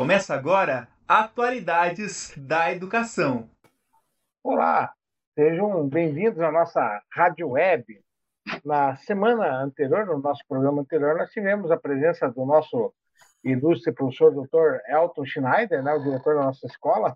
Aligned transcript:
Começa 0.00 0.34
agora 0.34 0.88
Atualidades 1.06 2.32
da 2.34 2.72
Educação. 2.72 3.50
Olá, 4.42 4.94
sejam 5.34 5.86
bem-vindos 5.86 6.40
à 6.40 6.50
nossa 6.50 7.02
rádio 7.12 7.50
web. 7.50 8.02
Na 8.64 8.96
semana 8.96 9.62
anterior, 9.62 10.06
no 10.06 10.18
nosso 10.18 10.42
programa 10.48 10.80
anterior, 10.80 11.18
nós 11.18 11.30
tivemos 11.30 11.70
a 11.70 11.76
presença 11.76 12.30
do 12.30 12.46
nosso 12.46 12.94
ilustre 13.44 13.92
professor 13.92 14.32
Dr. 14.32 14.80
Elton 14.88 15.26
Schneider, 15.26 15.82
né, 15.82 15.92
o 15.92 16.02
diretor 16.02 16.34
da 16.34 16.44
nossa 16.44 16.66
escola, 16.66 17.14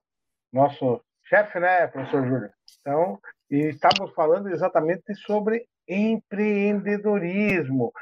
nosso 0.52 1.02
chefe, 1.22 1.58
né, 1.58 1.86
professor 1.86 2.28
Júlio? 2.28 2.50
Então, 2.82 3.18
e 3.50 3.70
estávamos 3.70 4.12
falando 4.14 4.50
exatamente 4.50 5.14
sobre 5.14 5.66
empreendedorismo. 5.88 7.92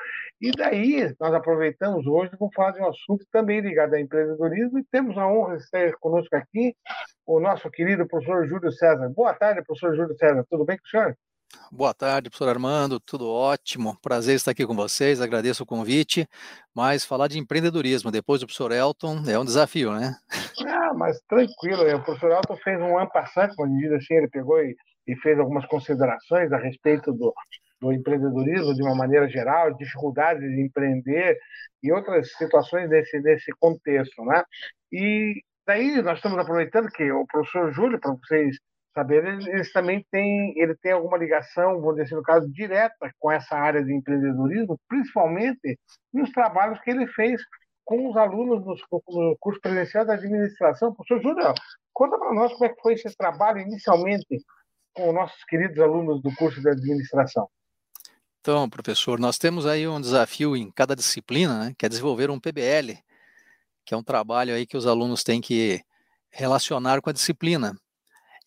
E 0.41 0.51
daí, 0.51 1.15
nós 1.21 1.35
aproveitamos 1.35 2.07
hoje 2.07 2.31
para 2.37 2.49
falar 2.55 2.73
de 2.73 2.81
um 2.81 2.89
assunto 2.89 3.25
também 3.31 3.61
ligado 3.61 3.95
ao 3.95 4.01
empreendedorismo 4.01 4.79
e 4.79 4.85
temos 4.91 5.17
a 5.17 5.27
honra 5.27 5.57
de 5.57 5.71
ter 5.71 5.97
conosco 5.99 6.35
aqui 6.35 6.75
o 7.27 7.39
nosso 7.39 7.71
querido 7.71 8.07
professor 8.07 8.49
Júlio 8.49 8.73
César. 8.73 9.09
Boa 9.11 9.35
tarde, 9.35 9.63
professor 9.65 9.95
Júlio 9.95 10.17
César. 10.17 10.45
Tudo 10.51 10.65
bem 10.65 10.77
com 10.77 10.85
o 10.85 10.89
senhor? 10.89 11.17
Boa 11.71 11.95
tarde, 11.95 12.29
professor 12.29 12.51
Armando, 12.51 13.01
tudo 13.01 13.29
ótimo. 13.29 13.97
Prazer 14.03 14.37
estar 14.37 14.51
aqui 14.51 14.67
com 14.67 14.75
vocês, 14.75 15.21
agradeço 15.21 15.63
o 15.63 15.67
convite. 15.67 16.27
Mas 16.75 17.05
falar 17.05 17.29
de 17.29 17.39
empreendedorismo 17.39 18.11
depois 18.11 18.41
do 18.41 18.47
professor 18.47 18.73
Elton 18.73 19.23
é 19.29 19.39
um 19.39 19.45
desafio, 19.45 19.93
né? 19.93 20.15
Ah, 20.67 20.93
mas 20.95 21.21
tranquilo, 21.29 21.83
o 21.95 22.05
professor 22.05 22.33
Elton 22.33 22.57
fez 22.57 22.81
um 22.81 22.99
ano 22.99 23.11
passado, 23.11 23.55
quando 23.57 23.73
assim, 23.95 24.15
ele 24.15 24.29
pegou 24.29 24.63
e, 24.63 24.75
e, 25.07 25.17
fez 25.17 25.39
algumas 25.39 25.67
considerações 25.67 26.53
a 26.53 26.59
respeito 26.59 27.13
do, 27.13 27.33
do 27.83 27.93
empreendedorismo 27.93 28.75
de 28.75 28.83
uma 28.83 28.95
maneira 28.95 29.29
geral, 29.29 29.75
dificuldades 29.75 30.49
de 30.49 30.63
empreender 30.63 31.37
e 31.83 31.93
outras 31.93 32.33
situações 32.35 32.89
nesse, 32.89 33.19
nesse 33.21 33.51
contexto, 33.59 34.25
né? 34.25 34.45
E 34.93 35.43
daí 35.67 36.01
nós 36.01 36.19
estamos 36.19 36.39
aproveitando 36.39 36.89
que 36.89 37.11
o 37.11 37.27
professor 37.27 37.73
Júlio, 37.73 37.99
para 37.99 38.13
vocês 38.13 38.57
saber, 38.95 39.25
eles 39.49 39.73
também 39.73 40.07
têm, 40.13 40.55
ele 40.57 40.77
tem 40.77 40.93
alguma 40.93 41.19
ligação, 41.19 41.81
vou 41.81 41.93
dizer 41.93 42.05
assim, 42.05 42.15
no 42.15 42.23
caso, 42.23 42.49
direta 42.53 43.11
com 43.19 43.33
essa 43.33 43.57
área 43.57 43.83
de 43.83 43.93
empreendedorismo, 43.93 44.79
principalmente 44.89 45.77
nos 46.13 46.31
trabalhos 46.31 46.81
que 46.83 46.91
ele 46.91 47.09
fez 47.09 47.43
com 47.85 48.09
os 48.09 48.17
alunos 48.17 48.65
no 48.65 49.37
curso 49.41 49.61
presencial 49.61 50.07
da 50.07 50.15
administração. 50.15 50.95
Professor 50.95 51.21
Júlio, 51.21 51.53
conta 51.93 52.17
para 52.17 52.33
nós 52.33 52.53
como 52.53 52.67
é 52.67 52.69
que 52.69 52.81
foi 52.81 52.93
esse 52.93 53.17
trabalho 53.17 53.59
inicialmente 53.59 54.39
com 54.95 55.09
os 55.09 55.15
nossos 55.15 55.43
queridos 55.45 55.81
alunos 55.81 56.23
do 56.23 56.33
curso 56.37 56.61
de 56.61 56.69
administração. 56.69 57.49
Então, 58.43 58.69
professor, 58.69 59.21
nós 59.21 59.39
temos 59.39 59.67
aí 59.67 59.87
um 59.87 60.01
desafio 60.01 60.57
em 60.57 60.69
cada 60.73 60.97
disciplina, 60.97 61.67
né, 61.67 61.75
que 61.79 61.87
é 61.87 61.89
desenvolver 61.89 62.29
um 62.29 62.41
PBL, 62.41 62.99
que 63.87 63.95
é 63.95 63.97
um 63.97 64.03
trabalho 64.03 64.53
aí 64.53 64.67
que 64.67 64.77
os 64.77 64.85
alunos 64.85 65.23
têm 65.23 65.41
que 65.41 65.81
relacionar 66.29 67.01
com 67.01 67.09
a 67.09 67.13
disciplina. 67.13 67.73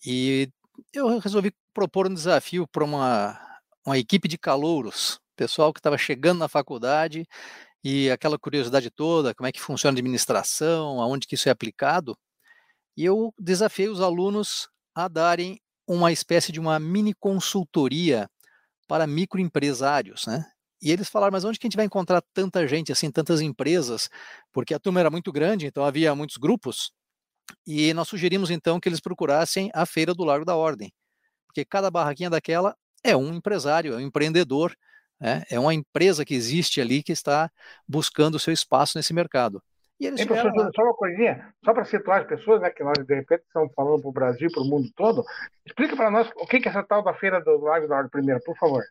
E 0.06 0.50
eu 0.94 1.18
resolvi 1.20 1.54
propor 1.74 2.08
um 2.08 2.14
desafio 2.14 2.68
para 2.68 2.84
uma, 2.84 3.40
uma 3.86 3.98
equipe 3.98 4.28
de 4.28 4.38
calouros, 4.38 5.18
pessoal 5.34 5.72
que 5.72 5.80
estava 5.80 5.98
chegando 5.98 6.40
na 6.40 6.50
faculdade 6.50 7.26
e 7.82 8.12
aquela 8.12 8.38
curiosidade 8.38 8.90
toda, 8.92 9.34
como 9.34 9.48
é 9.48 9.52
que 9.54 9.62
funciona 9.62 9.98
a 9.98 10.00
administração, 10.00 11.02
aonde 11.02 11.26
que 11.26 11.36
isso 11.36 11.48
é 11.48 11.54
aplicado. 11.54 12.18
E 12.98 13.06
eu 13.06 13.34
desafiei 13.40 13.88
os 13.88 14.02
alunos 14.02 14.68
a 14.94 15.08
darem 15.08 15.58
uma 15.88 16.12
espécie 16.12 16.52
de 16.52 16.60
uma 16.60 16.80
mini 16.82 17.14
consultoria 17.14 18.30
para 18.88 19.08
microempresários, 19.08 20.26
né? 20.26 20.46
E 20.82 20.92
eles 20.92 21.10
falaram, 21.10 21.32
mas 21.32 21.46
onde 21.46 21.58
que 21.58 21.66
a 21.66 21.70
gente 21.70 21.78
vai 21.78 21.86
encontrar 21.86 22.22
tanta 22.34 22.68
gente, 22.68 22.92
assim, 22.92 23.10
tantas 23.10 23.42
empresas? 23.42 24.10
Porque 24.52 24.74
a 24.74 24.80
turma 24.80 25.00
era 25.00 25.10
muito 25.10 25.32
grande, 25.32 25.66
então 25.66 25.84
havia 25.84 26.14
muitos 26.14 26.38
grupos, 26.38 26.92
e 27.66 27.94
nós 27.94 28.08
sugerimos 28.08 28.50
então 28.50 28.80
que 28.80 28.90
eles 28.90 29.00
procurassem 29.00 29.70
a 29.74 29.86
Feira 29.86 30.14
do 30.14 30.24
Largo 30.24 30.46
da 30.46 30.56
Ordem, 30.56 30.94
porque 31.48 31.66
cada 31.66 31.92
barraquinha 31.92 32.30
daquela 32.30 32.76
é 33.04 33.16
um 33.16 33.34
empresário, 33.34 33.94
é 33.94 33.98
um 33.98 34.02
empreendedor, 34.02 34.76
né? 35.20 35.44
é 35.50 35.60
uma 35.60 35.74
empresa 35.74 36.26
que 36.26 36.34
existe 36.34 36.82
ali 36.82 37.04
que 37.04 37.12
está 37.12 37.50
buscando 37.88 38.36
o 38.36 38.40
seu 38.40 38.54
espaço 38.54 38.98
nesse 38.98 39.14
mercado. 39.14 39.64
E 40.00 40.08
eles 40.08 40.20
Ei, 40.20 40.26
professor, 40.26 40.72
só 40.76 40.84
uma 40.84 40.94
coisinha, 40.94 41.54
só 41.64 41.74
para 41.74 41.86
situar 41.86 42.22
as 42.22 42.28
pessoas, 42.28 42.62
né, 42.62 42.70
que 42.70 42.84
nós 42.84 42.98
de 42.98 43.16
repente 43.16 43.44
estamos 43.48 43.74
falando 43.74 44.02
para 44.02 44.10
o 44.10 44.14
Brasil, 44.14 44.50
para 44.52 44.62
o 44.62 44.66
mundo 44.66 44.90
todo, 44.96 45.24
explica 45.66 45.96
para 45.96 46.12
nós 46.12 46.30
o 46.36 46.46
que 46.46 46.58
é 46.58 46.70
essa 46.70 46.84
tal 46.84 47.02
da 47.02 47.14
Feira 47.14 47.42
do 47.42 47.58
Largo 47.60 47.88
da 47.88 47.96
Ordem 47.96 48.12
primeiro, 48.12 48.42
por 48.44 48.58
favor. 48.58 48.84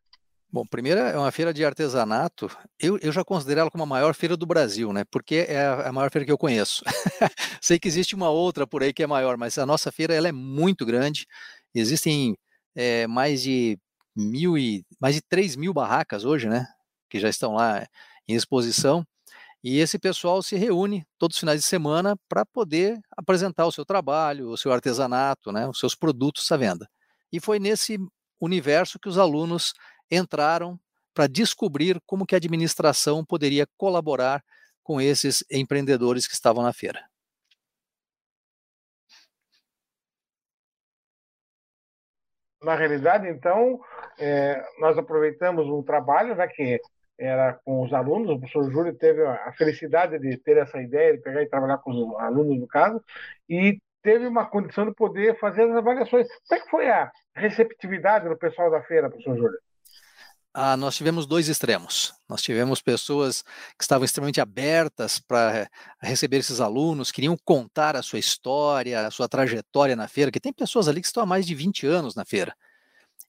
Bom, 0.50 0.64
primeiro 0.64 1.00
é 1.00 1.18
uma 1.18 1.32
feira 1.32 1.52
de 1.52 1.64
artesanato. 1.64 2.48
Eu, 2.78 2.96
eu 2.98 3.10
já 3.10 3.24
considero 3.24 3.60
ela 3.60 3.70
como 3.70 3.82
a 3.82 3.86
maior 3.86 4.14
feira 4.14 4.36
do 4.36 4.46
Brasil, 4.46 4.92
né? 4.92 5.02
Porque 5.10 5.46
é 5.48 5.66
a, 5.66 5.88
a 5.88 5.92
maior 5.92 6.12
feira 6.12 6.24
que 6.24 6.30
eu 6.30 6.38
conheço. 6.38 6.84
Sei 7.60 7.76
que 7.76 7.88
existe 7.88 8.14
uma 8.14 8.30
outra 8.30 8.64
por 8.64 8.80
aí 8.80 8.92
que 8.92 9.02
é 9.02 9.06
maior, 9.06 9.36
mas 9.36 9.58
a 9.58 9.66
nossa 9.66 9.90
feira 9.90 10.14
ela 10.14 10.28
é 10.28 10.32
muito 10.32 10.86
grande. 10.86 11.26
Existem 11.74 12.36
é, 12.72 13.04
mais 13.08 13.42
de 13.42 13.76
mil 14.14 14.56
e 14.56 14.84
mais 15.00 15.16
de 15.16 15.22
três 15.22 15.56
mil 15.56 15.74
barracas 15.74 16.24
hoje, 16.24 16.48
né? 16.48 16.68
Que 17.10 17.18
já 17.18 17.28
estão 17.28 17.54
lá 17.54 17.84
em 18.28 18.36
exposição. 18.36 19.04
E 19.66 19.80
esse 19.80 19.98
pessoal 19.98 20.42
se 20.42 20.56
reúne 20.56 21.06
todos 21.18 21.36
os 21.36 21.40
finais 21.40 21.62
de 21.62 21.66
semana 21.66 22.18
para 22.28 22.44
poder 22.44 23.00
apresentar 23.16 23.64
o 23.64 23.72
seu 23.72 23.82
trabalho, 23.82 24.50
o 24.50 24.58
seu 24.58 24.70
artesanato, 24.70 25.50
né? 25.50 25.66
Os 25.66 25.78
seus 25.78 25.94
produtos 25.94 26.52
à 26.52 26.56
venda. 26.58 26.86
E 27.32 27.40
foi 27.40 27.58
nesse 27.58 27.96
universo 28.38 28.98
que 28.98 29.08
os 29.08 29.16
alunos 29.16 29.72
entraram 30.10 30.78
para 31.14 31.26
descobrir 31.26 31.98
como 32.04 32.26
que 32.26 32.34
a 32.34 32.36
administração 32.36 33.24
poderia 33.24 33.66
colaborar 33.78 34.44
com 34.82 35.00
esses 35.00 35.42
empreendedores 35.50 36.26
que 36.26 36.34
estavam 36.34 36.62
na 36.62 36.74
feira. 36.74 37.02
Na 42.62 42.74
realidade, 42.74 43.28
então, 43.30 43.82
é, 44.18 44.62
nós 44.78 44.98
aproveitamos 44.98 45.66
um 45.66 45.82
trabalho 45.82 46.34
né, 46.34 46.46
que 46.48 46.78
era 47.18 47.54
com 47.64 47.82
os 47.82 47.92
alunos, 47.92 48.30
o 48.30 48.38
professor 48.38 48.70
Júlio 48.70 48.94
teve 48.94 49.24
a 49.24 49.52
felicidade 49.52 50.18
de 50.18 50.36
ter 50.38 50.56
essa 50.56 50.80
ideia, 50.80 51.16
de 51.16 51.22
pegar 51.22 51.42
e 51.42 51.48
trabalhar 51.48 51.78
com 51.78 51.90
os 51.90 52.20
alunos, 52.20 52.58
no 52.58 52.66
caso, 52.66 53.02
e 53.48 53.78
teve 54.02 54.26
uma 54.26 54.46
condição 54.46 54.86
de 54.86 54.94
poder 54.94 55.38
fazer 55.38 55.62
as 55.62 55.76
avaliações. 55.76 56.26
Como 56.48 56.60
é 56.60 56.64
que 56.64 56.70
foi 56.70 56.88
a 56.90 57.10
receptividade 57.34 58.28
do 58.28 58.36
pessoal 58.36 58.70
da 58.70 58.82
feira, 58.82 59.08
professor 59.08 59.36
Júlio? 59.36 59.58
ah, 60.56 60.76
nós 60.76 60.94
tivemos 60.96 61.26
dois 61.26 61.48
extremos. 61.48 62.14
Nós 62.28 62.40
tivemos 62.40 62.80
pessoas 62.80 63.42
que 63.76 63.82
estavam 63.82 64.04
extremamente 64.04 64.40
abertas 64.40 65.18
para 65.18 65.68
receber 66.00 66.36
esses 66.36 66.60
alunos, 66.60 67.10
queriam 67.10 67.36
contar 67.44 67.96
a 67.96 68.02
sua 68.02 68.20
história, 68.20 69.04
a 69.04 69.10
sua 69.10 69.28
trajetória 69.28 69.96
na 69.96 70.06
feira, 70.06 70.30
que 70.30 70.38
tem 70.38 70.52
pessoas 70.52 70.86
ali 70.86 71.00
que 71.00 71.08
estão 71.08 71.24
há 71.24 71.26
mais 71.26 71.44
de 71.44 71.56
20 71.56 71.86
anos 71.88 72.14
na 72.14 72.24
feira. 72.24 72.54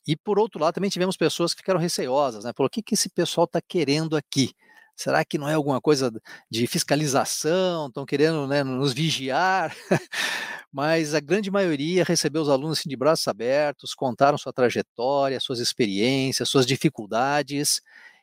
E 0.07 0.15
por 0.15 0.37
outro 0.37 0.59
lado, 0.59 0.75
também 0.75 0.89
tivemos 0.89 1.17
pessoas 1.17 1.53
que 1.53 1.61
ficaram 1.61 1.79
receosas, 1.79 2.43
né? 2.43 2.51
Falou, 2.55 2.67
o 2.67 2.69
que, 2.69 2.81
que 2.81 2.93
esse 2.93 3.09
pessoal 3.09 3.45
está 3.45 3.59
querendo 3.61 4.15
aqui? 4.15 4.53
Será 4.95 5.25
que 5.25 5.37
não 5.37 5.49
é 5.49 5.55
alguma 5.55 5.81
coisa 5.81 6.11
de 6.49 6.67
fiscalização? 6.67 7.87
Estão 7.87 8.05
querendo 8.05 8.47
né, 8.47 8.63
nos 8.63 8.93
vigiar? 8.93 9.75
Mas 10.71 11.13
a 11.13 11.19
grande 11.19 11.51
maioria 11.51 12.03
recebeu 12.03 12.41
os 12.41 12.49
alunos 12.49 12.79
assim, 12.79 12.89
de 12.89 12.95
braços 12.95 13.27
abertos, 13.27 13.93
contaram 13.93 14.37
sua 14.37 14.53
trajetória, 14.53 15.39
suas 15.39 15.59
experiências, 15.59 16.49
suas 16.49 16.65
dificuldades, 16.65 17.81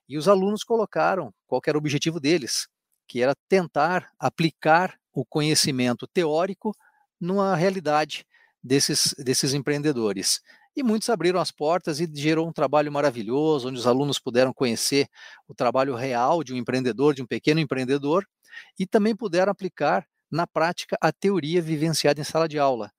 e 0.08 0.16
os 0.16 0.28
alunos 0.28 0.64
colocaram 0.64 1.32
qual 1.46 1.60
era 1.66 1.76
o 1.76 1.80
objetivo 1.80 2.20
deles, 2.20 2.68
que 3.06 3.22
era 3.22 3.34
tentar 3.48 4.10
aplicar 4.18 4.98
o 5.12 5.24
conhecimento 5.24 6.06
teórico 6.06 6.74
numa 7.20 7.54
realidade 7.54 8.26
desses, 8.62 9.14
desses 9.18 9.52
empreendedores. 9.54 10.40
E 10.76 10.82
muitos 10.82 11.10
abriram 11.10 11.38
as 11.40 11.50
portas 11.50 12.00
e 12.00 12.08
gerou 12.14 12.48
um 12.48 12.52
trabalho 12.52 12.90
maravilhoso, 12.90 13.68
onde 13.68 13.78
os 13.78 13.86
alunos 13.86 14.18
puderam 14.18 14.52
conhecer 14.54 15.06
o 15.46 15.54
trabalho 15.54 15.94
real 15.94 16.42
de 16.42 16.54
um 16.54 16.56
empreendedor, 16.56 17.14
de 17.14 17.22
um 17.22 17.26
pequeno 17.26 17.60
empreendedor, 17.60 18.26
e 18.78 18.86
também 18.86 19.14
puderam 19.14 19.52
aplicar 19.52 20.06
na 20.30 20.46
prática 20.46 20.96
a 21.00 21.12
teoria 21.12 21.60
vivenciada 21.60 22.20
em 22.20 22.24
sala 22.24 22.48
de 22.48 22.58
aula. 22.58 22.90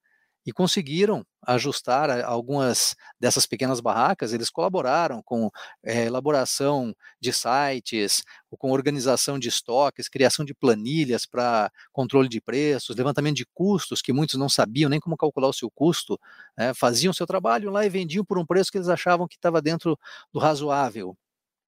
E 0.45 0.51
conseguiram 0.51 1.25
ajustar 1.45 2.09
algumas 2.23 2.95
dessas 3.19 3.45
pequenas 3.45 3.79
barracas, 3.79 4.33
eles 4.33 4.49
colaboraram 4.49 5.21
com 5.23 5.49
é, 5.83 6.05
elaboração 6.05 6.95
de 7.19 7.31
sites, 7.33 8.23
com 8.57 8.71
organização 8.71 9.37
de 9.39 9.49
estoques, 9.49 10.07
criação 10.07 10.45
de 10.45 10.53
planilhas 10.53 11.25
para 11.25 11.71
controle 11.91 12.29
de 12.29 12.39
preços, 12.41 12.95
levantamento 12.95 13.35
de 13.35 13.45
custos, 13.53 14.01
que 14.01 14.13
muitos 14.13 14.35
não 14.35 14.49
sabiam 14.49 14.89
nem 14.89 14.99
como 14.99 15.17
calcular 15.17 15.49
o 15.49 15.53
seu 15.53 15.69
custo, 15.71 16.19
né, 16.57 16.73
faziam 16.73 17.13
seu 17.13 17.25
trabalho 17.25 17.69
lá 17.71 17.85
e 17.85 17.89
vendiam 17.89 18.23
por 18.23 18.37
um 18.37 18.45
preço 18.45 18.71
que 18.71 18.77
eles 18.77 18.89
achavam 18.89 19.27
que 19.27 19.35
estava 19.35 19.61
dentro 19.61 19.97
do 20.31 20.39
razoável, 20.39 21.17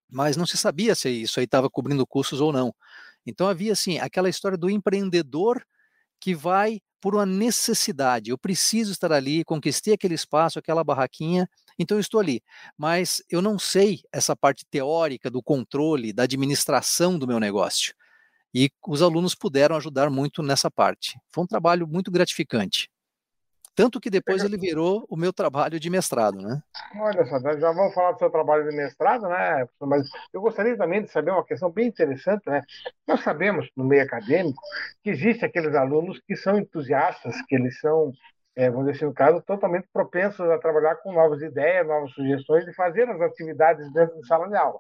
mas 0.10 0.38
não 0.38 0.46
se 0.46 0.58
sabia 0.58 0.96
se 0.96 1.10
isso 1.10 1.40
aí 1.40 1.46
estava 1.46 1.70
cobrindo 1.70 2.06
custos 2.08 2.42
ou 2.42 2.54
não. 2.54 2.74
Então 3.26 3.48
havia 3.48 3.74
assim 3.74 4.00
aquela 4.00 4.30
história 4.30 4.58
do 4.58 4.70
empreendedor 4.70 5.66
que 6.20 6.36
vai 6.36 6.82
por 7.06 7.14
uma 7.14 7.26
necessidade. 7.28 8.32
Eu 8.32 8.38
preciso 8.38 8.92
estar 8.92 9.12
ali, 9.12 9.44
conquistei 9.44 9.94
aquele 9.94 10.16
espaço, 10.16 10.58
aquela 10.58 10.84
barraquinha, 10.84 11.48
então 11.78 11.98
eu 11.98 12.02
estou 12.02 12.20
ali. 12.20 12.42
Mas 12.76 13.22
eu 13.30 13.44
não 13.44 13.60
sei 13.60 14.02
essa 14.12 14.36
parte 14.36 14.66
teórica 14.72 15.30
do 15.30 15.40
controle, 15.40 16.12
da 16.12 16.24
administração 16.24 17.20
do 17.20 17.28
meu 17.28 17.40
negócio. 17.40 17.94
E 18.52 18.72
os 18.88 19.04
alunos 19.04 19.36
puderam 19.36 19.76
ajudar 19.76 20.10
muito 20.10 20.42
nessa 20.42 20.72
parte. 20.72 21.16
Foi 21.32 21.44
um 21.44 21.48
trabalho 21.48 21.88
muito 21.88 22.10
gratificante. 22.10 22.90
Tanto 23.76 24.00
que 24.00 24.10
depois 24.10 24.42
ele 24.42 24.58
virou 24.58 25.06
o 25.10 25.18
meu 25.18 25.34
trabalho 25.34 25.78
de 25.78 25.90
mestrado, 25.90 26.38
né? 26.42 26.62
Olha 26.98 27.26
só, 27.26 27.38
já 27.40 27.72
vamos 27.74 27.94
falar 27.94 28.14
do 28.14 28.20
seu 28.20 28.30
trabalho 28.30 28.70
de 28.70 28.76
mestrado, 28.76 29.28
né? 29.28 29.68
Mas 29.82 30.10
eu 30.34 30.40
gostaria 30.40 30.78
também 30.78 31.04
de 31.04 31.12
saber 31.12 31.32
uma 31.32 31.44
questão 31.44 31.70
bem 31.70 31.88
interessante, 31.88 32.44
né? 32.48 32.62
Nós 33.06 33.22
sabemos 33.22 33.70
no 33.76 33.84
meio 33.84 34.04
acadêmico 34.04 34.62
que 35.04 35.10
existem 35.10 35.50
aqueles 35.50 35.76
alunos 35.76 36.22
que 36.26 36.38
são 36.38 36.58
entusiastas, 36.58 37.36
que 37.50 37.56
eles 37.56 37.78
são, 37.82 38.14
é, 38.56 38.70
vamos 38.70 38.86
dizer 38.86 38.98
assim, 38.98 39.06
no 39.06 39.14
caso, 39.14 39.42
totalmente 39.42 39.90
propensos 39.92 40.50
a 40.50 40.58
trabalhar 40.58 40.96
com 40.96 41.12
novas 41.12 41.42
ideias, 41.42 41.86
novas 41.86 42.12
sugestões 42.12 42.66
e 42.66 42.74
fazer 42.74 43.10
as 43.10 43.20
atividades 43.20 43.92
dentro 43.92 44.16
de 44.22 44.26
sala 44.26 44.48
de 44.48 44.56
aula. 44.56 44.80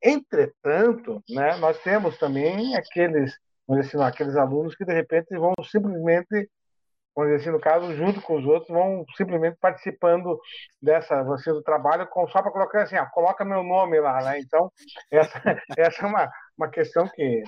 Entretanto, 0.00 1.20
né, 1.28 1.56
nós 1.56 1.82
temos 1.82 2.16
também 2.16 2.76
aqueles, 2.76 3.36
vamos 3.66 3.86
dizer 3.86 3.96
assim, 3.96 4.08
aqueles 4.08 4.36
alunos 4.36 4.76
que 4.76 4.84
de 4.84 4.92
repente 4.92 5.36
vão 5.36 5.52
simplesmente 5.64 6.48
vamos 7.14 7.30
dizer 7.30 7.42
assim, 7.42 7.56
no 7.56 7.60
caso, 7.60 7.94
junto 7.94 8.20
com 8.20 8.38
os 8.38 8.44
outros, 8.44 8.68
vão 8.68 9.04
simplesmente 9.16 9.56
participando 9.60 10.38
dessa, 10.82 11.22
você 11.22 11.52
do 11.52 11.62
trabalho, 11.62 12.06
com, 12.08 12.26
só 12.28 12.42
para 12.42 12.50
colocar 12.50 12.82
assim, 12.82 12.96
coloca 13.12 13.44
meu 13.44 13.62
nome 13.62 14.00
lá, 14.00 14.22
né? 14.22 14.40
Então, 14.40 14.70
essa, 15.10 15.40
essa 15.78 16.04
é 16.04 16.06
uma, 16.06 16.30
uma 16.58 16.68
questão 16.68 17.08
que 17.08 17.42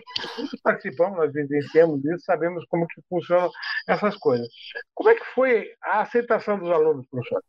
participamos, 0.63 1.19
nós 1.19 1.33
vivenciamos 1.33 2.05
isso, 2.05 2.25
sabemos 2.25 2.65
como 2.69 2.87
que 2.87 3.01
funcionam 3.09 3.51
essas 3.89 4.17
coisas. 4.17 4.49
Como 4.95 5.11
é 5.11 5.15
que 5.15 5.25
foi 5.35 5.69
a 5.83 6.03
aceitação 6.03 6.59
dos 6.59 6.71
alunos, 6.71 7.07
professor? 7.09 7.43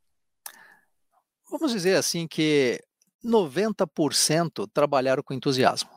Vamos 1.50 1.72
dizer 1.72 1.96
assim 1.96 2.28
que 2.28 2.82
90% 3.24 4.68
trabalharam 4.74 5.24
com 5.24 5.34
entusiasmo. 5.34 5.90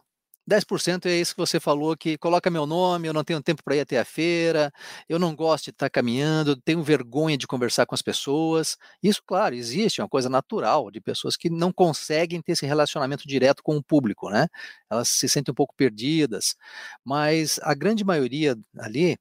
10% 0.50 1.06
é 1.06 1.16
isso 1.16 1.32
que 1.32 1.40
você 1.40 1.60
falou, 1.60 1.96
que 1.96 2.18
coloca 2.18 2.50
meu 2.50 2.66
nome, 2.66 3.06
eu 3.06 3.12
não 3.12 3.22
tenho 3.22 3.40
tempo 3.40 3.62
para 3.62 3.76
ir 3.76 3.80
até 3.80 4.00
a 4.00 4.04
feira, 4.04 4.72
eu 5.08 5.16
não 5.16 5.34
gosto 5.34 5.66
de 5.66 5.70
estar 5.70 5.86
tá 5.86 5.90
caminhando, 5.90 6.56
tenho 6.56 6.82
vergonha 6.82 7.38
de 7.38 7.46
conversar 7.46 7.86
com 7.86 7.94
as 7.94 8.02
pessoas. 8.02 8.76
Isso, 9.00 9.22
claro, 9.24 9.54
existe, 9.54 10.00
é 10.00 10.04
uma 10.04 10.08
coisa 10.10 10.28
natural 10.28 10.90
de 10.90 11.00
pessoas 11.00 11.36
que 11.36 11.48
não 11.48 11.72
conseguem 11.72 12.42
ter 12.42 12.52
esse 12.52 12.66
relacionamento 12.66 13.28
direto 13.28 13.62
com 13.62 13.76
o 13.76 13.82
público, 13.82 14.28
né? 14.28 14.48
Elas 14.90 15.08
se 15.08 15.28
sentem 15.28 15.52
um 15.52 15.54
pouco 15.54 15.74
perdidas, 15.76 16.56
mas 17.04 17.60
a 17.62 17.72
grande 17.72 18.04
maioria 18.04 18.56
ali 18.78 19.16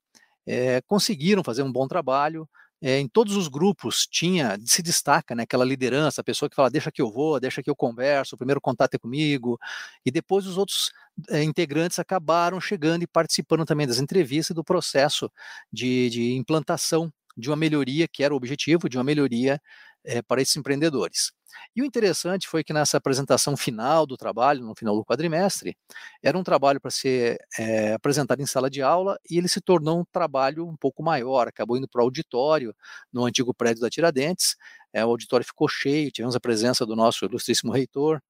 é, 0.47 0.81
conseguiram 0.81 1.43
fazer 1.43 1.61
um 1.61 1.71
bom 1.71 1.87
trabalho, 1.87 2.49
é, 2.81 2.99
em 2.99 3.07
todos 3.07 3.35
os 3.35 3.47
grupos 3.47 4.07
tinha, 4.09 4.57
se 4.65 4.81
destaca 4.81 5.35
né, 5.35 5.43
aquela 5.43 5.65
liderança, 5.65 6.21
a 6.21 6.23
pessoa 6.23 6.49
que 6.49 6.55
fala, 6.55 6.69
deixa 6.69 6.91
que 6.91 7.01
eu 7.01 7.11
vou, 7.11 7.39
deixa 7.39 7.61
que 7.61 7.69
eu 7.69 7.75
converso, 7.75 8.35
o 8.35 8.37
primeiro 8.37 8.61
contato 8.61 8.95
é 8.95 8.97
comigo, 8.97 9.59
e 10.05 10.11
depois 10.11 10.45
os 10.45 10.57
outros 10.57 10.91
é, 11.29 11.43
integrantes 11.43 11.99
acabaram 11.99 12.59
chegando 12.61 13.03
e 13.03 13.07
participando 13.07 13.65
também 13.65 13.87
das 13.87 13.99
entrevistas 13.99 14.51
e 14.51 14.53
do 14.53 14.63
processo 14.63 15.31
de, 15.71 16.09
de 16.09 16.33
implantação 16.35 17.11
de 17.37 17.49
uma 17.49 17.55
melhoria, 17.55 18.07
que 18.07 18.23
era 18.23 18.33
o 18.33 18.37
objetivo, 18.37 18.89
de 18.89 18.97
uma 18.97 19.03
melhoria 19.03 19.61
é, 20.09 20.21
para 20.21 20.41
esses 20.41 20.55
empreendedores. 20.55 21.31
E 21.75 21.81
o 21.81 21.85
interessante 21.85 22.47
foi 22.47 22.63
que 22.63 22.73
nessa 22.73 22.97
apresentação 22.97 23.55
final 23.55 24.05
do 24.05 24.17
trabalho, 24.17 24.65
no 24.65 24.75
final 24.75 24.95
do 24.95 25.05
quadrimestre, 25.05 25.77
era 26.21 26.37
um 26.37 26.43
trabalho 26.43 26.81
para 26.81 26.91
ser 26.91 27.37
é, 27.57 27.93
apresentado 27.93 28.41
em 28.41 28.45
sala 28.45 28.69
de 28.69 28.81
aula 28.81 29.17
e 29.29 29.37
ele 29.37 29.47
se 29.47 29.61
tornou 29.61 29.99
um 29.99 30.05
trabalho 30.11 30.67
um 30.67 30.75
pouco 30.75 31.03
maior, 31.03 31.47
acabou 31.47 31.77
indo 31.77 31.87
para 31.87 32.01
o 32.01 32.03
auditório, 32.03 32.73
no 33.13 33.25
antigo 33.25 33.53
prédio 33.53 33.81
da 33.81 33.89
Tiradentes, 33.89 34.55
é, 34.93 35.05
o 35.05 35.09
auditório 35.09 35.45
ficou 35.45 35.67
cheio, 35.67 36.11
tivemos 36.11 36.35
a 36.35 36.39
presença 36.39 36.85
do 36.85 36.95
nosso 36.95 37.25
ilustríssimo 37.25 37.71
reitor, 37.71 38.21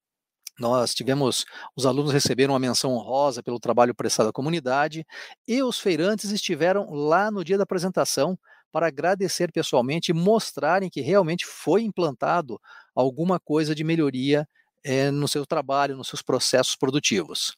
nós 0.60 0.94
tivemos, 0.94 1.46
os 1.76 1.86
alunos 1.86 2.12
receberam 2.12 2.54
uma 2.54 2.60
menção 2.60 2.92
honrosa 2.92 3.42
pelo 3.42 3.60
trabalho 3.60 3.96
prestado 3.96 4.28
à 4.28 4.34
comunidade 4.34 5.06
e 5.48 5.64
os 5.64 5.80
feirantes 5.80 6.32
estiveram 6.32 6.92
lá 6.92 7.32
no 7.32 7.46
dia 7.46 7.58
da 7.58 7.64
apresentação 7.64 8.38
para 8.72 8.88
agradecer 8.88 9.52
pessoalmente 9.52 10.12
e 10.12 10.14
mostrarem 10.14 10.90
que 10.90 11.02
realmente 11.02 11.46
foi 11.46 11.84
implantado 11.84 12.60
alguma 12.96 13.40
coisa 13.40 13.74
de 13.74 13.84
melhoria 13.84 14.48
é, 14.84 15.12
no 15.12 15.28
seu 15.28 15.46
trabalho, 15.46 15.98
nos 15.98 16.08
seus 16.08 16.22
processos 16.22 16.76
produtivos. 16.76 17.56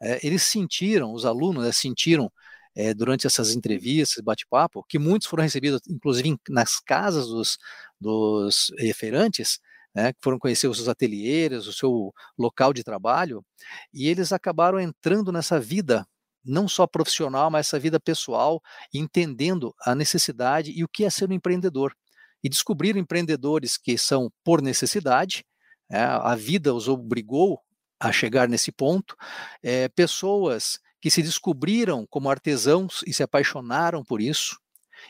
É, 0.00 0.24
eles 0.26 0.42
sentiram, 0.42 1.12
os 1.12 1.24
alunos 1.24 1.64
né, 1.64 1.72
sentiram 1.72 2.30
é, 2.74 2.92
durante 2.92 3.26
essas 3.26 3.54
entrevistas, 3.54 4.22
bate-papo, 4.22 4.84
que 4.88 4.98
muitos 4.98 5.28
foram 5.28 5.42
recebidos, 5.44 5.80
inclusive 5.88 6.36
nas 6.48 6.80
casas 6.80 7.28
dos, 7.28 7.58
dos 8.00 8.72
referentes, 8.78 9.60
né, 9.94 10.12
que 10.12 10.18
foram 10.22 10.38
conhecer 10.38 10.66
os 10.66 10.76
seus 10.78 10.88
ateliês, 10.88 11.66
o 11.66 11.72
seu 11.72 12.12
local 12.36 12.72
de 12.72 12.82
trabalho, 12.82 13.44
e 13.92 14.08
eles 14.08 14.32
acabaram 14.32 14.80
entrando 14.80 15.30
nessa 15.30 15.60
vida 15.60 16.06
não 16.44 16.68
só 16.68 16.86
profissional, 16.86 17.50
mas 17.50 17.66
essa 17.66 17.78
vida 17.78 17.98
pessoal, 17.98 18.60
entendendo 18.92 19.74
a 19.84 19.94
necessidade 19.94 20.70
e 20.72 20.84
o 20.84 20.88
que 20.88 21.04
é 21.04 21.10
ser 21.10 21.30
um 21.30 21.32
empreendedor. 21.32 21.94
E 22.42 22.48
descobrir 22.48 22.96
empreendedores 22.96 23.78
que 23.78 23.96
são 23.96 24.30
por 24.44 24.60
necessidade, 24.60 25.44
é, 25.90 25.98
a 26.02 26.34
vida 26.34 26.74
os 26.74 26.88
obrigou 26.88 27.60
a 27.98 28.12
chegar 28.12 28.48
nesse 28.48 28.70
ponto, 28.70 29.16
é, 29.62 29.88
pessoas 29.88 30.78
que 31.00 31.10
se 31.10 31.22
descobriram 31.22 32.06
como 32.08 32.28
artesãos 32.28 33.02
e 33.06 33.12
se 33.12 33.22
apaixonaram 33.22 34.04
por 34.04 34.20
isso, 34.20 34.58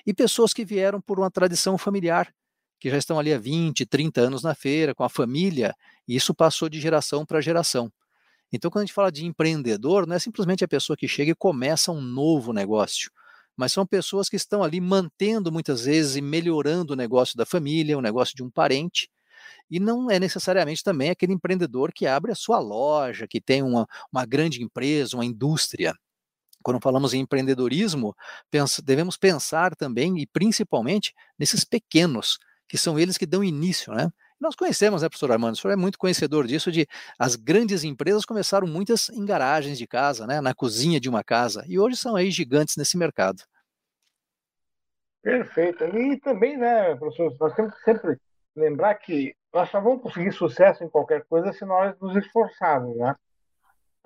e 0.06 0.12
pessoas 0.12 0.52
que 0.52 0.64
vieram 0.64 1.00
por 1.00 1.18
uma 1.18 1.30
tradição 1.30 1.78
familiar, 1.78 2.32
que 2.80 2.90
já 2.90 2.98
estão 2.98 3.18
ali 3.18 3.32
há 3.32 3.38
20, 3.38 3.86
30 3.86 4.20
anos 4.20 4.42
na 4.42 4.54
feira, 4.54 4.94
com 4.94 5.04
a 5.04 5.08
família, 5.08 5.74
e 6.06 6.16
isso 6.16 6.34
passou 6.34 6.68
de 6.68 6.80
geração 6.80 7.24
para 7.24 7.40
geração. 7.40 7.90
Então, 8.54 8.70
quando 8.70 8.82
a 8.82 8.86
gente 8.86 8.94
fala 8.94 9.10
de 9.10 9.26
empreendedor, 9.26 10.06
não 10.06 10.14
é 10.14 10.18
simplesmente 10.20 10.64
a 10.64 10.68
pessoa 10.68 10.96
que 10.96 11.08
chega 11.08 11.32
e 11.32 11.34
começa 11.34 11.90
um 11.90 12.00
novo 12.00 12.52
negócio, 12.52 13.10
mas 13.56 13.72
são 13.72 13.84
pessoas 13.84 14.28
que 14.28 14.36
estão 14.36 14.62
ali 14.62 14.80
mantendo 14.80 15.50
muitas 15.50 15.86
vezes 15.86 16.14
e 16.14 16.20
melhorando 16.20 16.92
o 16.92 16.96
negócio 16.96 17.36
da 17.36 17.44
família, 17.44 17.98
o 17.98 18.00
negócio 18.00 18.32
de 18.36 18.44
um 18.44 18.50
parente, 18.50 19.10
e 19.68 19.80
não 19.80 20.08
é 20.08 20.20
necessariamente 20.20 20.84
também 20.84 21.10
aquele 21.10 21.32
empreendedor 21.32 21.92
que 21.92 22.06
abre 22.06 22.30
a 22.30 22.34
sua 22.36 22.60
loja, 22.60 23.26
que 23.26 23.40
tem 23.40 23.60
uma, 23.60 23.88
uma 24.12 24.24
grande 24.24 24.62
empresa, 24.62 25.16
uma 25.16 25.24
indústria. 25.24 25.92
Quando 26.62 26.80
falamos 26.80 27.12
em 27.12 27.22
empreendedorismo, 27.22 28.14
devemos 28.84 29.16
pensar 29.16 29.74
também 29.74 30.16
e 30.20 30.28
principalmente 30.28 31.12
nesses 31.36 31.64
pequenos, 31.64 32.38
que 32.68 32.78
são 32.78 33.00
eles 33.00 33.18
que 33.18 33.26
dão 33.26 33.42
início, 33.42 33.92
né? 33.92 34.12
Nós 34.40 34.54
conhecemos, 34.54 35.02
né, 35.02 35.08
professor 35.08 35.32
Armando? 35.32 35.54
O 35.54 35.56
senhor 35.56 35.72
é 35.72 35.76
muito 35.76 35.98
conhecedor 35.98 36.46
disso, 36.46 36.70
de 36.70 36.86
as 37.18 37.36
grandes 37.36 37.84
empresas 37.84 38.24
começaram 38.24 38.66
muitas 38.66 39.08
em 39.08 39.24
garagens 39.24 39.78
de 39.78 39.86
casa, 39.86 40.26
né, 40.26 40.40
na 40.40 40.54
cozinha 40.54 41.00
de 41.00 41.08
uma 41.08 41.24
casa, 41.24 41.64
e 41.68 41.78
hoje 41.78 41.96
são 41.96 42.16
aí 42.16 42.30
gigantes 42.30 42.76
nesse 42.76 42.98
mercado. 42.98 43.42
Perfeito. 45.22 45.84
E 45.84 46.20
também, 46.20 46.56
né, 46.56 46.94
professor, 46.96 47.34
nós 47.40 47.54
temos 47.54 47.74
que 47.74 47.82
sempre 47.82 48.18
lembrar 48.54 48.94
que 48.96 49.34
nós 49.52 49.70
só 49.70 49.80
vamos 49.80 50.02
conseguir 50.02 50.32
sucesso 50.32 50.84
em 50.84 50.88
qualquer 50.88 51.24
coisa 51.24 51.52
se 51.52 51.64
nós 51.64 51.98
nos 51.98 52.14
esforçarmos, 52.16 52.96
né? 52.96 53.14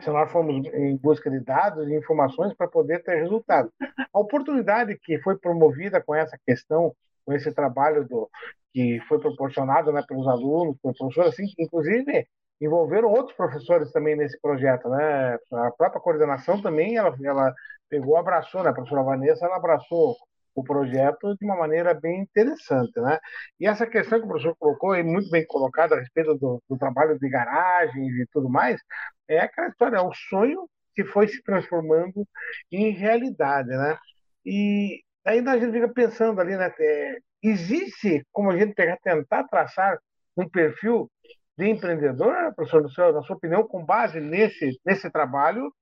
Se 0.00 0.10
nós 0.10 0.30
formos 0.30 0.64
em 0.72 0.96
busca 0.96 1.28
de 1.28 1.40
dados 1.40 1.88
e 1.88 1.94
informações 1.96 2.54
para 2.54 2.68
poder 2.68 3.02
ter 3.02 3.16
resultado. 3.16 3.72
A 4.12 4.20
oportunidade 4.20 4.96
que 5.02 5.18
foi 5.20 5.36
promovida 5.36 6.00
com 6.00 6.14
essa 6.14 6.38
questão, 6.46 6.94
com 7.28 7.34
esse 7.34 7.52
trabalho 7.52 8.08
do, 8.08 8.26
que 8.72 8.98
foi 9.06 9.20
proporcionado 9.20 9.92
né, 9.92 10.02
pelos 10.08 10.26
alunos, 10.26 10.78
pelos 10.80 10.96
professores, 10.96 11.34
assim, 11.34 11.44
inclusive 11.58 12.26
envolveram 12.58 13.10
outros 13.10 13.36
professores 13.36 13.92
também 13.92 14.16
nesse 14.16 14.40
projeto, 14.40 14.88
né? 14.88 15.34
A 15.52 15.70
própria 15.72 16.00
coordenação 16.00 16.60
também, 16.62 16.96
ela, 16.96 17.14
ela 17.22 17.54
pegou, 17.88 18.16
abraçou, 18.16 18.64
né? 18.64 18.70
A 18.70 18.72
professora 18.72 19.02
Vanessa, 19.02 19.44
ela 19.44 19.56
abraçou 19.56 20.16
o 20.54 20.64
projeto 20.64 21.36
de 21.38 21.44
uma 21.44 21.54
maneira 21.54 21.92
bem 21.92 22.22
interessante, 22.22 22.98
né? 22.98 23.18
E 23.60 23.66
essa 23.66 23.86
questão 23.86 24.18
que 24.18 24.24
o 24.24 24.28
professor 24.28 24.56
colocou, 24.58 24.94
é 24.94 25.02
muito 25.02 25.30
bem 25.30 25.46
colocada 25.46 25.94
a 25.94 25.98
respeito 25.98 26.34
do, 26.34 26.62
do 26.68 26.78
trabalho 26.78 27.18
de 27.18 27.28
garagens 27.28 28.12
e 28.14 28.26
tudo 28.32 28.48
mais, 28.48 28.80
é 29.28 29.40
aquela 29.40 29.68
história, 29.68 29.98
é 29.98 30.00
o 30.00 30.12
sonho 30.14 30.66
que 30.96 31.04
foi 31.04 31.28
se 31.28 31.42
transformando 31.42 32.26
em 32.72 32.90
realidade, 32.90 33.68
né? 33.68 33.98
E 34.46 35.02
ainda 35.28 35.52
a 35.52 35.58
gente 35.58 35.72
fica 35.72 35.88
pensando 35.88 36.40
ali, 36.40 36.56
né? 36.56 36.72
É, 36.80 37.18
existe 37.42 38.26
como 38.32 38.50
a 38.50 38.58
gente 38.58 38.74
tentar 38.74 39.44
traçar 39.44 39.98
um 40.36 40.48
perfil 40.48 41.10
de 41.56 41.68
empreendedor, 41.68 42.54
professor 42.54 42.90
céu, 42.92 43.12
na 43.12 43.22
sua 43.22 43.36
opinião, 43.36 43.66
com 43.66 43.84
base 43.84 44.20
nesse, 44.20 44.80
nesse 44.84 45.10
trabalho 45.10 45.72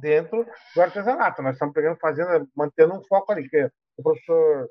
dentro 0.00 0.46
do 0.74 0.82
artesanato. 0.82 1.42
Nós 1.42 1.54
estamos 1.54 1.74
pegando, 1.74 1.98
fazendo, 1.98 2.48
mantendo 2.56 2.94
um 2.94 3.04
foco 3.04 3.32
ali, 3.32 3.48
que 3.48 3.68
o 3.96 4.02
professor 4.02 4.68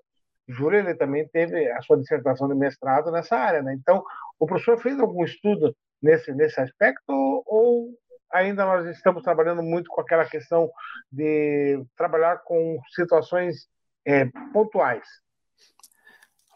Júlio 0.48 0.80
ele 0.80 0.96
também 0.96 1.28
teve 1.28 1.70
a 1.72 1.82
sua 1.82 1.98
dissertação 1.98 2.48
de 2.48 2.56
mestrado 2.56 3.12
nessa 3.12 3.36
área, 3.36 3.62
né? 3.62 3.74
Então, 3.74 4.04
o 4.40 4.46
professor 4.46 4.78
fez 4.80 5.00
algum 5.00 5.24
estudo 5.24 5.76
nesse 6.02 6.34
nesse 6.34 6.60
aspecto 6.60 7.12
ou 7.46 7.90
ainda 8.32 8.66
nós 8.66 8.86
estamos 8.88 9.24
trabalhando 9.24 9.64
muito 9.64 9.90
com 9.90 10.02
aquela 10.02 10.26
questão 10.26 10.70
de 11.12 11.84
trabalhar 11.98 12.38
com 12.44 12.78
situações 12.94 13.68
é, 14.06 14.26
pontuais? 14.54 15.06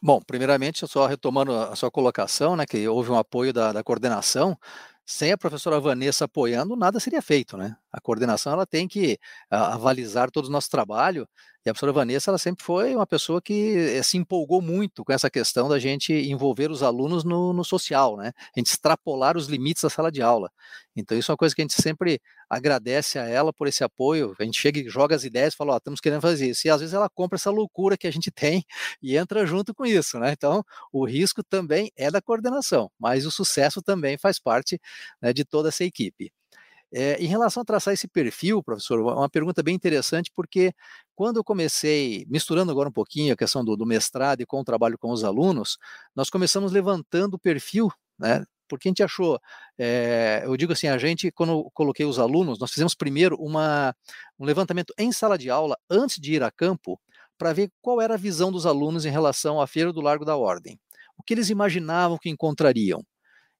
Bom, 0.02 0.22
primeiramente, 0.22 0.88
só 0.88 1.06
retomando 1.08 1.54
a 1.54 1.76
sua 1.76 1.92
colocação, 1.92 2.56
né, 2.56 2.66
que 2.66 2.88
houve 2.88 3.12
um 3.12 3.18
apoio 3.18 3.52
da, 3.52 3.74
da 3.74 3.84
coordenação, 3.84 4.58
sem 5.06 5.32
a 5.32 5.38
professora 5.38 5.80
Vanessa 5.80 6.26
apoiando, 6.26 6.76
nada 6.76 7.00
seria 7.00 7.22
feito, 7.22 7.58
né? 7.58 7.76
A 7.92 8.00
coordenação 8.00 8.54
ela 8.54 8.66
tem 8.66 8.88
que 8.88 9.18
avalizar 9.50 10.30
todo 10.30 10.46
o 10.46 10.52
nosso 10.52 10.70
trabalho 10.70 11.28
e 11.66 11.70
a 11.70 11.74
professora 11.74 11.92
Vanessa, 11.92 12.32
ela 12.32 12.38
sempre 12.38 12.64
foi 12.64 12.96
uma 12.96 13.06
pessoa 13.06 13.42
que 13.42 13.76
eh, 13.76 14.02
se 14.02 14.18
empolgou 14.18 14.62
muito 14.62 15.04
com 15.04 15.12
essa 15.12 15.30
questão 15.30 15.68
da 15.68 15.78
gente 15.78 16.14
envolver 16.14 16.72
os 16.72 16.82
alunos 16.82 17.24
no, 17.26 17.52
no, 17.52 17.66
social, 17.66 18.16
né? 18.16 18.32
A 18.56 18.60
gente 18.60 18.68
extrapolar 18.68 19.36
os 19.36 19.48
limites 19.48 19.84
da 19.84 19.90
sala 19.90 20.12
de 20.12 20.22
aula. 20.22 20.50
Então, 20.96 21.18
isso 21.18 21.32
é 21.32 21.34
uma 21.34 21.38
coisa 21.38 21.54
que 21.54 21.62
a 21.62 21.66
gente 21.66 21.82
sempre 21.82 22.22
agradece 22.50 23.20
a 23.20 23.28
ela 23.28 23.54
por 23.54 23.68
esse 23.68 23.84
apoio. 23.84 24.36
A 24.40 24.44
gente 24.44 24.60
chega 24.60 24.80
e 24.80 24.90
joga 24.90 25.16
as 25.16 25.24
ideias 25.24 25.54
e 25.54 25.58
fala, 25.58 25.74
ó, 25.74 25.78
estamos 25.78 26.00
querendo 26.00 26.22
fazer 26.22 26.50
isso. 26.50 26.68
E 26.68 26.70
às 26.70 26.80
vezes 26.80 26.94
ela 26.94 27.10
compra 27.10 27.38
essa 27.38 27.52
loucura 27.52 27.98
que 27.98 28.08
a 28.08 28.12
gente 28.12 28.32
tem 28.32 28.64
e 29.02 29.16
entra 29.18 29.46
junto 29.46 29.74
com 29.74 29.86
isso, 29.86 30.20
né? 30.20 30.32
Então, 30.32 30.64
o 30.92 31.06
risco 31.06 31.44
também 31.44 31.92
é 31.96 32.10
da 32.10 32.22
coordenação, 32.22 32.92
mas 33.00 33.26
o 33.26 33.32
sucesso 33.32 33.82
também 33.82 34.18
faz 34.18 34.40
parte 34.40 34.80
né, 35.22 35.32
de 35.34 35.46
toda 35.46 35.70
essa 35.70 35.84
equipe. 35.84 36.32
É, 36.92 37.22
em 37.24 37.28
relação 37.28 37.62
a 37.62 37.66
traçar 37.66 37.94
esse 37.94 38.08
perfil, 38.08 38.64
professor, 38.64 39.00
uma 39.00 39.30
pergunta 39.30 39.62
bem 39.62 39.76
interessante, 39.76 40.32
porque 40.36 40.74
quando 41.16 41.38
eu 41.38 41.44
comecei, 41.44 42.26
misturando 42.28 42.72
agora 42.72 42.90
um 42.90 42.92
pouquinho 42.92 43.34
a 43.34 43.38
questão 43.38 43.64
do, 43.64 43.78
do 43.78 43.86
mestrado 43.86 44.42
e 44.42 44.46
com 44.46 44.60
o 44.60 44.64
trabalho 44.64 44.98
com 44.98 45.12
os 45.12 45.24
alunos, 45.24 45.78
nós 46.16 46.30
começamos 46.32 46.72
levantando 46.72 47.36
o 47.36 47.40
perfil, 47.40 47.92
né? 48.18 48.44
Porque 48.70 48.88
a 48.88 48.92
gente 48.92 49.04
achou, 49.04 49.40
é, 49.78 50.44
eu 50.46 50.56
digo 50.56 50.74
assim, 50.74 50.88
a 50.88 50.98
gente, 50.98 51.32
quando 51.32 51.70
coloquei 51.74 52.06
os 52.06 52.20
alunos, 52.20 52.60
nós 52.60 52.72
fizemos 52.72 52.96
primeiro 52.96 53.36
uma, 53.38 53.96
um 54.40 54.46
levantamento 54.46 54.94
em 54.98 55.12
sala 55.12 55.38
de 55.38 55.50
aula, 55.50 55.76
antes 55.90 56.20
de 56.20 56.36
ir 56.36 56.44
a 56.44 56.52
campo, 56.52 57.00
para 57.38 57.52
ver 57.54 57.72
qual 57.82 58.00
era 58.00 58.14
a 58.14 58.18
visão 58.18 58.52
dos 58.52 58.66
alunos 58.66 59.06
em 59.06 59.10
relação 59.10 59.60
à 59.60 59.68
Feira 59.68 59.92
do 59.92 60.02
Largo 60.02 60.24
da 60.24 60.38
Ordem. 60.38 60.80
O 61.18 61.24
que 61.24 61.34
eles 61.34 61.50
imaginavam 61.50 62.18
que 62.18 62.30
encontrariam. 62.30 63.04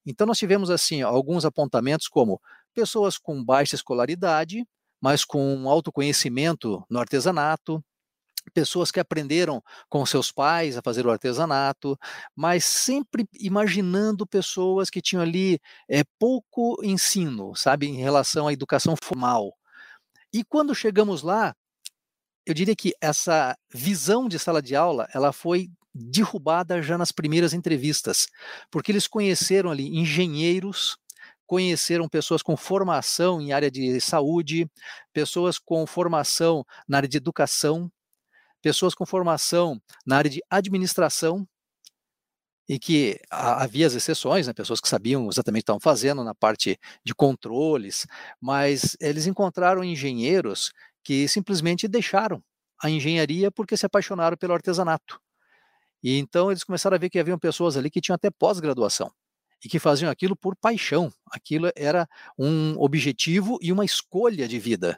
Então, 0.06 0.26
nós 0.26 0.38
tivemos, 0.38 0.70
assim, 0.70 1.02
alguns 1.02 1.44
apontamentos 1.44 2.08
como 2.08 2.40
pessoas 2.74 3.18
com 3.18 3.44
baixa 3.44 3.74
escolaridade, 3.74 4.64
mas 5.00 5.24
com 5.24 5.68
autoconhecimento 5.68 6.84
no 6.88 6.98
artesanato, 6.98 7.82
pessoas 8.52 8.90
que 8.90 9.00
aprenderam 9.00 9.62
com 9.88 10.04
seus 10.06 10.32
pais 10.32 10.76
a 10.76 10.82
fazer 10.82 11.06
o 11.06 11.10
artesanato, 11.10 11.98
mas 12.34 12.64
sempre 12.64 13.26
imaginando 13.38 14.26
pessoas 14.26 14.90
que 14.90 15.02
tinham 15.02 15.22
ali 15.22 15.58
é, 15.88 16.02
pouco 16.18 16.78
ensino, 16.82 17.54
sabe, 17.54 17.86
em 17.86 17.96
relação 17.96 18.48
à 18.48 18.52
educação 18.52 18.94
formal. 19.02 19.54
E 20.32 20.44
quando 20.44 20.74
chegamos 20.74 21.22
lá, 21.22 21.54
eu 22.46 22.54
diria 22.54 22.74
que 22.74 22.92
essa 23.00 23.56
visão 23.72 24.28
de 24.28 24.38
sala 24.38 24.62
de 24.62 24.74
aula, 24.74 25.08
ela 25.12 25.32
foi 25.32 25.70
derrubada 25.94 26.80
já 26.82 26.96
nas 26.96 27.12
primeiras 27.12 27.52
entrevistas, 27.52 28.26
porque 28.70 28.92
eles 28.92 29.06
conheceram 29.06 29.70
ali 29.70 29.88
engenheiros, 29.98 30.96
conheceram 31.46 32.08
pessoas 32.08 32.42
com 32.42 32.56
formação 32.56 33.40
em 33.40 33.52
área 33.52 33.70
de 33.70 34.00
saúde, 34.00 34.70
pessoas 35.12 35.58
com 35.58 35.84
formação 35.86 36.64
na 36.88 36.98
área 36.98 37.08
de 37.08 37.16
educação, 37.16 37.90
pessoas 38.62 38.94
com 38.94 39.06
formação 39.06 39.80
na 40.06 40.16
área 40.16 40.30
de 40.30 40.40
administração, 40.50 41.46
e 42.70 42.78
que 42.78 43.18
havia 43.28 43.84
as 43.84 43.94
exceções, 43.94 44.46
né, 44.46 44.52
pessoas 44.52 44.80
que 44.80 44.88
sabiam 44.88 45.28
exatamente 45.28 45.62
o 45.62 45.64
que 45.64 45.72
estavam 45.72 45.80
fazendo 45.80 46.22
na 46.22 46.32
parte 46.36 46.78
de 47.04 47.12
controles, 47.12 48.06
mas 48.40 48.96
eles 49.00 49.26
encontraram 49.26 49.82
engenheiros 49.82 50.70
que 51.02 51.26
simplesmente 51.26 51.88
deixaram 51.88 52.40
a 52.80 52.88
engenharia 52.88 53.50
porque 53.50 53.76
se 53.76 53.86
apaixonaram 53.86 54.36
pelo 54.36 54.54
artesanato. 54.54 55.20
E 56.00 56.16
então 56.16 56.48
eles 56.48 56.62
começaram 56.62 56.94
a 56.94 56.98
ver 56.98 57.10
que 57.10 57.18
haviam 57.18 57.40
pessoas 57.40 57.76
ali 57.76 57.90
que 57.90 58.00
tinham 58.00 58.14
até 58.14 58.30
pós-graduação 58.30 59.10
e 59.64 59.68
que 59.68 59.80
faziam 59.80 60.08
aquilo 60.08 60.36
por 60.36 60.54
paixão. 60.54 61.12
Aquilo 61.32 61.72
era 61.74 62.08
um 62.38 62.78
objetivo 62.78 63.58
e 63.60 63.72
uma 63.72 63.84
escolha 63.84 64.46
de 64.46 64.60
vida. 64.60 64.96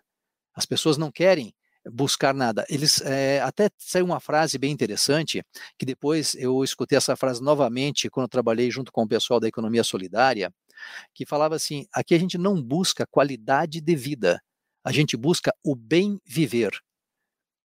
As 0.55 0.67
pessoas 0.67 0.99
não 0.99 1.11
querem 1.11 1.55
buscar 1.91 2.35
nada. 2.35 2.65
Eles 2.69 3.01
é, 3.03 3.41
até 3.41 3.69
saiu 3.79 4.05
uma 4.05 4.21
frase 4.21 4.59
bem 4.59 4.71
interessante 4.71 5.43
que 5.79 5.87
depois 5.87 6.35
eu 6.35 6.63
escutei 6.63 6.97
essa 6.97 7.17
frase 7.17 7.43
novamente 7.43 8.09
quando 8.11 8.29
trabalhei 8.29 8.71
junto 8.71 8.93
com 8.93 9.03
o 9.03 9.09
pessoal 9.09 9.41
da 9.41 9.49
economia 9.49 9.85
solidária, 9.85 10.53
que 11.15 11.27
falava 11.27 11.57
assim: 11.57 11.87
aqui 11.93 12.15
a 12.15 12.19
gente 12.19 12.39
não 12.39 12.63
busca 12.63 13.07
qualidade 13.07 13.81
de 13.81 13.97
vida, 13.97 14.41
a 14.85 14.93
gente 14.93 15.17
busca 15.17 15.53
o 15.65 15.75
bem 15.75 16.21
viver, 16.25 16.73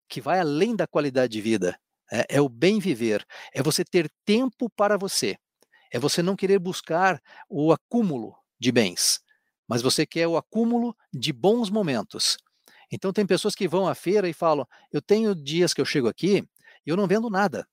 que 0.08 0.20
vai 0.20 0.40
além 0.40 0.74
da 0.74 0.86
qualidade 0.86 1.32
de 1.32 1.40
vida. 1.40 1.78
É, 2.10 2.36
é 2.36 2.40
o 2.40 2.48
bem 2.48 2.78
viver, 2.78 3.26
é 3.52 3.62
você 3.62 3.84
ter 3.84 4.08
tempo 4.24 4.70
para 4.70 4.96
você. 4.96 5.36
É 5.92 5.98
você 5.98 6.22
não 6.22 6.36
querer 6.36 6.58
buscar 6.58 7.20
o 7.48 7.72
acúmulo 7.72 8.36
de 8.58 8.72
bens, 8.72 9.20
mas 9.68 9.82
você 9.82 10.04
quer 10.06 10.26
o 10.26 10.36
acúmulo 10.36 10.96
de 11.12 11.32
bons 11.32 11.70
momentos. 11.70 12.36
Então 12.92 13.12
tem 13.12 13.26
pessoas 13.26 13.54
que 13.54 13.68
vão 13.68 13.88
à 13.88 13.94
feira 13.94 14.28
e 14.28 14.32
falam: 14.32 14.66
"Eu 14.92 15.02
tenho 15.02 15.34
dias 15.34 15.74
que 15.74 15.80
eu 15.80 15.84
chego 15.84 16.08
aqui 16.08 16.38
e 16.86 16.90
eu 16.90 16.96
não 16.96 17.06
vendo 17.06 17.30
nada". 17.30 17.66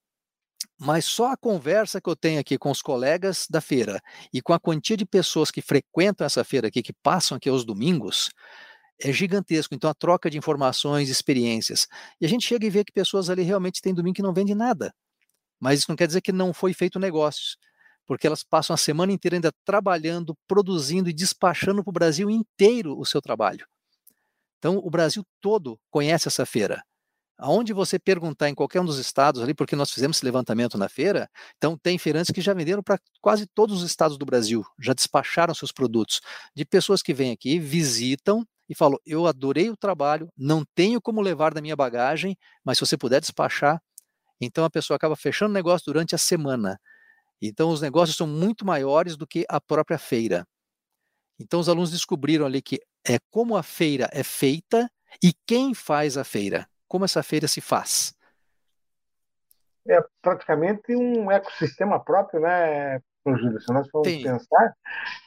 Mas 0.79 1.05
só 1.05 1.31
a 1.31 1.37
conversa 1.37 2.01
que 2.01 2.09
eu 2.09 2.15
tenho 2.15 2.39
aqui 2.39 2.57
com 2.57 2.71
os 2.71 2.81
colegas 2.81 3.47
da 3.49 3.61
feira 3.61 4.01
e 4.33 4.41
com 4.41 4.53
a 4.53 4.59
quantia 4.59 4.97
de 4.97 5.05
pessoas 5.05 5.51
que 5.51 5.61
frequentam 5.61 6.25
essa 6.25 6.43
feira 6.43 6.67
aqui, 6.67 6.81
que 6.81 6.93
passam 6.93 7.37
aqui 7.37 7.49
aos 7.49 7.63
domingos, 7.65 8.31
é 9.01 9.11
gigantesco. 9.11 9.75
Então, 9.75 9.89
a 9.89 9.93
troca 9.93 10.29
de 10.29 10.37
informações, 10.37 11.09
experiências. 11.09 11.87
E 12.21 12.25
a 12.25 12.29
gente 12.29 12.45
chega 12.47 12.65
e 12.65 12.69
vê 12.69 12.83
que 12.83 12.91
pessoas 12.93 13.29
ali 13.29 13.43
realmente 13.43 13.81
têm 13.81 13.93
domingo 13.93 14.15
que 14.15 14.21
não 14.23 14.33
vendem 14.33 14.55
nada. 14.55 14.93
Mas 15.59 15.79
isso 15.79 15.87
não 15.89 15.95
quer 15.95 16.07
dizer 16.07 16.21
que 16.21 16.31
não 16.31 16.53
foi 16.53 16.73
feito 16.73 16.99
negócios 16.99 17.57
porque 18.05 18.27
elas 18.27 18.43
passam 18.43 18.73
a 18.73 18.77
semana 18.77 19.11
inteira 19.13 19.37
ainda 19.37 19.51
trabalhando, 19.65 20.35
produzindo 20.47 21.09
e 21.09 21.13
despachando 21.13 21.83
para 21.83 21.89
o 21.91 21.93
Brasil 21.93 22.29
inteiro 22.29 22.99
o 22.99 23.05
seu 23.05 23.21
trabalho. 23.21 23.65
Então, 24.63 24.77
o 24.77 24.89
Brasil 24.89 25.25
todo 25.41 25.77
conhece 25.91 26.29
essa 26.29 26.45
feira. 26.45 26.81
Aonde 27.37 27.73
você 27.73 27.99
perguntar 27.99 28.47
em 28.47 28.55
qualquer 28.55 28.79
um 28.79 28.85
dos 28.85 28.97
estados 28.97 29.41
ali, 29.41 29.53
porque 29.53 29.75
nós 29.75 29.91
fizemos 29.91 30.15
esse 30.15 30.23
levantamento 30.23 30.77
na 30.77 30.87
feira, 30.87 31.29
então 31.57 31.77
tem 31.77 31.97
feirantes 31.97 32.31
que 32.31 32.39
já 32.39 32.53
venderam 32.53 32.81
para 32.81 32.97
quase 33.21 33.45
todos 33.45 33.81
os 33.81 33.83
estados 33.85 34.17
do 34.17 34.25
Brasil, 34.25 34.63
já 34.79 34.93
despacharam 34.93 35.53
seus 35.53 35.73
produtos, 35.73 36.21
de 36.55 36.63
pessoas 36.63 37.01
que 37.01 37.13
vêm 37.13 37.33
aqui, 37.33 37.59
visitam 37.59 38.47
e 38.69 38.73
falam: 38.73 38.97
Eu 39.05 39.27
adorei 39.27 39.69
o 39.69 39.75
trabalho, 39.75 40.29
não 40.37 40.63
tenho 40.73 41.01
como 41.01 41.19
levar 41.19 41.53
da 41.53 41.59
minha 41.61 41.75
bagagem, 41.75 42.37
mas 42.63 42.77
se 42.77 42.85
você 42.85 42.95
puder 42.95 43.19
despachar, 43.19 43.81
então 44.39 44.63
a 44.63 44.69
pessoa 44.69 44.95
acaba 44.95 45.17
fechando 45.17 45.51
o 45.51 45.53
negócio 45.53 45.83
durante 45.87 46.15
a 46.15 46.17
semana. 46.17 46.79
Então, 47.41 47.69
os 47.69 47.81
negócios 47.81 48.15
são 48.15 48.27
muito 48.27 48.65
maiores 48.65 49.17
do 49.17 49.27
que 49.27 49.45
a 49.49 49.59
própria 49.59 49.97
feira. 49.97 50.47
Então, 51.37 51.59
os 51.59 51.67
alunos 51.67 51.91
descobriram 51.91 52.45
ali 52.45 52.61
que 52.61 52.79
é 53.07 53.17
como 53.29 53.55
a 53.55 53.63
feira 53.63 54.09
é 54.11 54.23
feita 54.23 54.89
e 55.21 55.33
quem 55.45 55.73
faz 55.73 56.17
a 56.17 56.23
feira, 56.23 56.67
como 56.87 57.05
essa 57.05 57.21
feira 57.21 57.47
se 57.47 57.61
faz. 57.61 58.13
É 59.87 59.99
praticamente 60.21 60.95
um 60.95 61.29
ecossistema 61.29 62.03
próprio, 62.03 62.39
né, 62.39 63.01
Júlio? 63.25 63.59
Se 63.59 63.71
nós 63.73 63.89
formos 63.89 64.11
Sim. 64.11 64.23
pensar, 64.23 64.73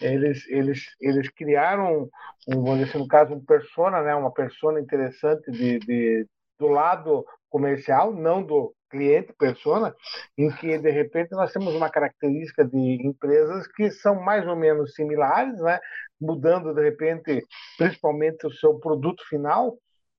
eles, 0.00 0.46
eles, 0.48 0.86
eles 1.00 1.28
criaram, 1.30 2.08
um, 2.48 2.62
vamos 2.62 2.78
dizer 2.78 2.90
assim, 2.90 2.98
no 2.98 3.08
caso, 3.08 3.34
um 3.34 3.44
persona, 3.44 4.02
né, 4.02 4.14
uma 4.14 4.32
persona 4.32 4.80
interessante 4.80 5.50
de, 5.50 5.78
de, 5.80 6.26
do 6.58 6.68
lado 6.68 7.24
comercial, 7.50 8.12
não 8.12 8.42
do 8.42 8.74
cliente, 8.90 9.32
persona, 9.32 9.94
em 10.38 10.50
que 10.50 10.78
de 10.78 10.90
repente 10.90 11.32
nós 11.32 11.52
temos 11.52 11.74
uma 11.74 11.90
característica 11.90 12.64
de 12.64 13.06
empresas 13.06 13.66
que 13.66 13.90
são 13.90 14.20
mais 14.20 14.46
ou 14.46 14.56
menos 14.56 14.94
similares, 14.94 15.58
né? 15.60 15.78
Mudando 16.20 16.74
de 16.74 16.82
repente 16.82 17.44
principalmente 17.78 18.46
o 18.46 18.52
seu 18.52 18.78
produto 18.78 19.22
final, 19.28 19.76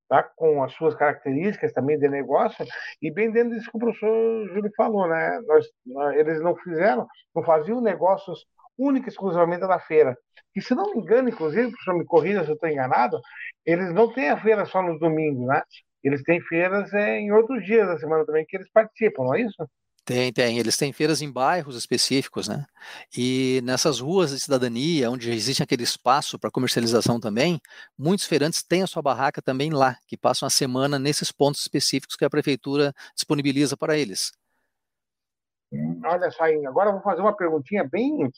tá? 0.09 0.23
com 0.35 0.63
as 0.63 0.73
suas 0.73 0.95
características 0.95 1.73
também 1.73 1.97
de 1.97 2.07
negócio, 2.07 2.65
e 3.01 3.11
bem 3.11 3.31
dentro 3.31 3.55
disso 3.55 3.69
que 3.69 3.77
o 3.77 3.79
professor 3.79 4.47
Júlio 4.53 4.71
falou, 4.75 5.07
né? 5.07 5.39
Nós, 5.45 5.67
eles 6.15 6.41
não 6.41 6.55
fizeram, 6.55 7.07
não 7.35 7.43
faziam 7.43 7.81
negócios 7.81 8.45
única 8.77 9.07
e 9.07 9.11
exclusivamente 9.11 9.61
da 9.67 9.79
feira. 9.79 10.17
E 10.55 10.61
se 10.61 10.75
não 10.75 10.93
me 10.93 11.01
engano, 11.01 11.29
inclusive, 11.29 11.71
professor 11.71 11.97
me 11.97 12.05
corrija 12.05 12.43
se 12.43 12.49
eu 12.49 12.55
estou 12.55 12.69
enganado, 12.69 13.19
eles 13.65 13.93
não 13.93 14.11
têm 14.13 14.29
a 14.29 14.37
feira 14.37 14.65
só 14.65 14.81
nos 14.81 14.99
domingos, 14.99 15.47
né? 15.47 15.61
eles 16.03 16.23
têm 16.23 16.39
feiras 16.41 16.93
é, 16.93 17.19
em 17.19 17.31
outros 17.31 17.63
dias 17.65 17.87
da 17.87 17.97
semana 17.97 18.25
também 18.25 18.45
que 18.45 18.55
eles 18.55 18.69
participam, 18.71 19.23
não 19.23 19.35
é 19.35 19.41
isso? 19.41 19.69
Tem, 20.07 20.31
tem. 20.31 20.57
Eles 20.57 20.77
têm 20.77 20.93
feiras 20.93 21.21
em 21.21 21.29
bairros 21.29 21.75
específicos, 21.75 22.47
né? 22.47 22.65
E 23.15 23.59
nessas 23.65 23.99
ruas 23.99 24.31
de 24.31 24.39
cidadania, 24.39 25.11
onde 25.11 25.29
existe 25.29 25.61
aquele 25.61 25.83
espaço 25.83 26.39
para 26.39 26.49
comercialização 26.49 27.19
também, 27.19 27.59
muitos 27.97 28.25
feirantes 28.25 28.63
têm 28.63 28.83
a 28.83 28.87
sua 28.87 29.01
barraca 29.01 29.41
também 29.41 29.69
lá, 29.69 29.97
que 30.07 30.15
passam 30.15 30.47
a 30.47 30.49
semana 30.49 30.97
nesses 30.97 31.29
pontos 31.29 31.59
específicos 31.59 32.15
que 32.15 32.23
a 32.23 32.29
prefeitura 32.29 32.93
disponibiliza 33.13 33.75
para 33.75 33.97
eles. 33.97 34.31
Olha 36.05 36.31
só, 36.31 36.45
agora 36.45 36.87
eu 36.87 36.93
vou 36.93 37.01
fazer 37.01 37.19
uma 37.19 37.35
perguntinha 37.35 37.83
bem 37.83 38.31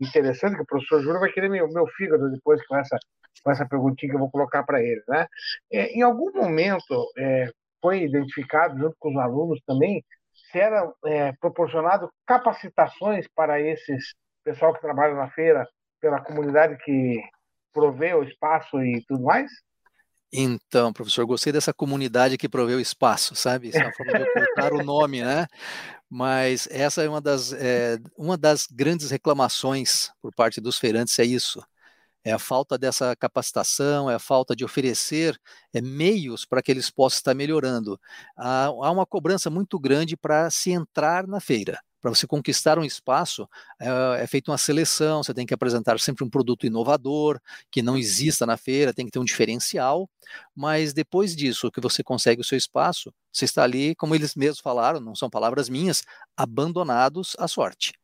interessante, 0.00 0.56
que 0.56 0.62
o 0.62 0.66
professor 0.66 1.02
Júlio 1.02 1.20
vai 1.20 1.30
querer 1.30 1.50
meu, 1.50 1.68
meu 1.68 1.86
fígado 1.98 2.30
depois 2.30 2.66
com 2.66 2.78
essa 2.78 2.96
com 3.44 3.50
essa 3.50 3.68
perguntinha 3.68 4.10
que 4.10 4.16
eu 4.16 4.20
vou 4.20 4.30
colocar 4.30 4.62
para 4.62 4.82
ele. 4.82 5.02
Né? 5.06 5.26
É, 5.70 5.92
em 5.92 6.00
algum 6.00 6.32
momento 6.32 7.10
é, 7.18 7.50
foi 7.80 8.04
identificado, 8.04 8.78
junto 8.78 8.96
com 8.98 9.10
os 9.10 9.16
alunos 9.18 9.60
também, 9.66 10.02
se 10.50 10.58
era 10.58 10.90
é, 11.04 11.32
proporcionado 11.32 12.10
capacitações 12.26 13.26
para 13.34 13.60
esses 13.60 14.14
pessoal 14.44 14.72
que 14.72 14.80
trabalha 14.80 15.14
na 15.14 15.30
feira, 15.30 15.66
pela 16.00 16.20
comunidade 16.20 16.76
que, 16.84 17.20
prover 17.72 18.16
o 18.16 18.22
espaço 18.22 18.82
e 18.82 19.04
tudo 19.06 19.24
mais? 19.24 19.50
Então, 20.32 20.92
professor, 20.92 21.26
gostei 21.26 21.52
dessa 21.52 21.74
comunidade 21.74 22.38
que 22.38 22.48
proveu 22.48 22.78
espaço, 22.78 23.34
sabe? 23.34 23.68
Isso 23.68 23.78
é 23.78 23.84
uma 23.84 23.92
forma 23.92 24.12
de 24.12 24.22
ocultar 24.22 24.72
o 24.72 24.82
nome, 24.84 25.22
né? 25.22 25.46
Mas 26.08 26.68
essa 26.70 27.02
é 27.02 27.08
uma 27.08 27.20
das, 27.20 27.52
é, 27.52 27.98
uma 28.16 28.36
das 28.36 28.66
grandes 28.70 29.10
reclamações 29.10 30.10
por 30.22 30.32
parte 30.34 30.60
dos 30.60 30.78
feirantes, 30.78 31.18
é 31.18 31.24
isso. 31.24 31.60
É 32.24 32.32
a 32.32 32.38
falta 32.38 32.76
dessa 32.78 33.16
capacitação, 33.16 34.10
é 34.10 34.14
a 34.14 34.18
falta 34.18 34.54
de 34.54 34.64
oferecer 34.64 35.38
é, 35.72 35.80
meios 35.80 36.44
para 36.44 36.62
que 36.62 36.70
eles 36.70 36.90
possam 36.90 37.18
estar 37.18 37.34
melhorando. 37.34 37.98
Há, 38.36 38.66
há 38.66 38.90
uma 38.90 39.06
cobrança 39.06 39.50
muito 39.50 39.78
grande 39.78 40.16
para 40.16 40.50
se 40.50 40.70
entrar 40.70 41.26
na 41.26 41.40
feira 41.40 41.78
para 42.00 42.10
você 42.10 42.26
conquistar 42.26 42.78
um 42.78 42.84
espaço, 42.84 43.48
é, 43.80 44.22
é 44.22 44.26
feita 44.26 44.50
uma 44.50 44.58
seleção, 44.58 45.22
você 45.22 45.34
tem 45.34 45.46
que 45.46 45.54
apresentar 45.54 45.98
sempre 46.00 46.24
um 46.24 46.30
produto 46.30 46.66
inovador, 46.66 47.38
que 47.70 47.82
não 47.82 47.96
exista 47.96 48.46
na 48.46 48.56
feira, 48.56 48.94
tem 48.94 49.04
que 49.04 49.12
ter 49.12 49.18
um 49.18 49.24
diferencial, 49.24 50.08
mas 50.54 50.92
depois 50.92 51.36
disso, 51.36 51.70
que 51.70 51.80
você 51.80 52.02
consegue 52.02 52.40
o 52.40 52.44
seu 52.44 52.56
espaço, 52.56 53.12
você 53.32 53.44
está 53.44 53.62
ali, 53.64 53.94
como 53.94 54.14
eles 54.14 54.34
mesmos 54.34 54.60
falaram, 54.60 55.00
não 55.00 55.14
são 55.14 55.28
palavras 55.28 55.68
minhas, 55.68 56.02
abandonados 56.36 57.36
à 57.38 57.46
sorte. 57.46 57.99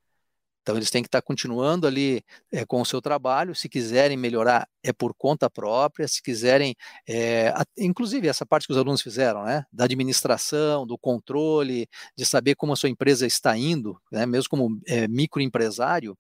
Então, 0.67 0.77
eles 0.77 0.91
têm 0.91 1.01
que 1.01 1.07
estar 1.07 1.23
continuando 1.23 1.87
ali 1.87 2.25
é, 2.51 2.67
com 2.67 2.81
o 2.81 2.85
seu 2.85 3.01
trabalho. 3.01 3.55
Se 3.55 3.69
quiserem 3.69 4.17
melhorar, 4.17 4.69
é 4.83 4.93
por 4.93 5.15
conta 5.15 5.49
própria. 5.49 6.09
Se 6.09 6.21
quiserem, 6.21 6.75
é, 7.09 7.51
a, 7.51 7.65
inclusive 7.79 8.27
essa 8.27 8.45
parte 8.45 8.67
que 8.67 8.73
os 8.73 8.79
alunos 8.79 9.01
fizeram, 9.01 9.45
né, 9.45 9.65
da 9.73 9.85
administração, 9.85 10.85
do 10.85 10.99
controle, 10.99 11.89
de 12.19 12.27
saber 12.27 12.57
como 12.57 12.73
a 12.73 12.77
sua 12.77 12.89
empresa 12.89 13.25
está 13.25 13.57
indo, 13.57 13.97
né, 14.11 14.27
mesmo 14.27 14.51
como 14.51 14.81
é, 14.89 15.07
microempresário, 15.07 16.19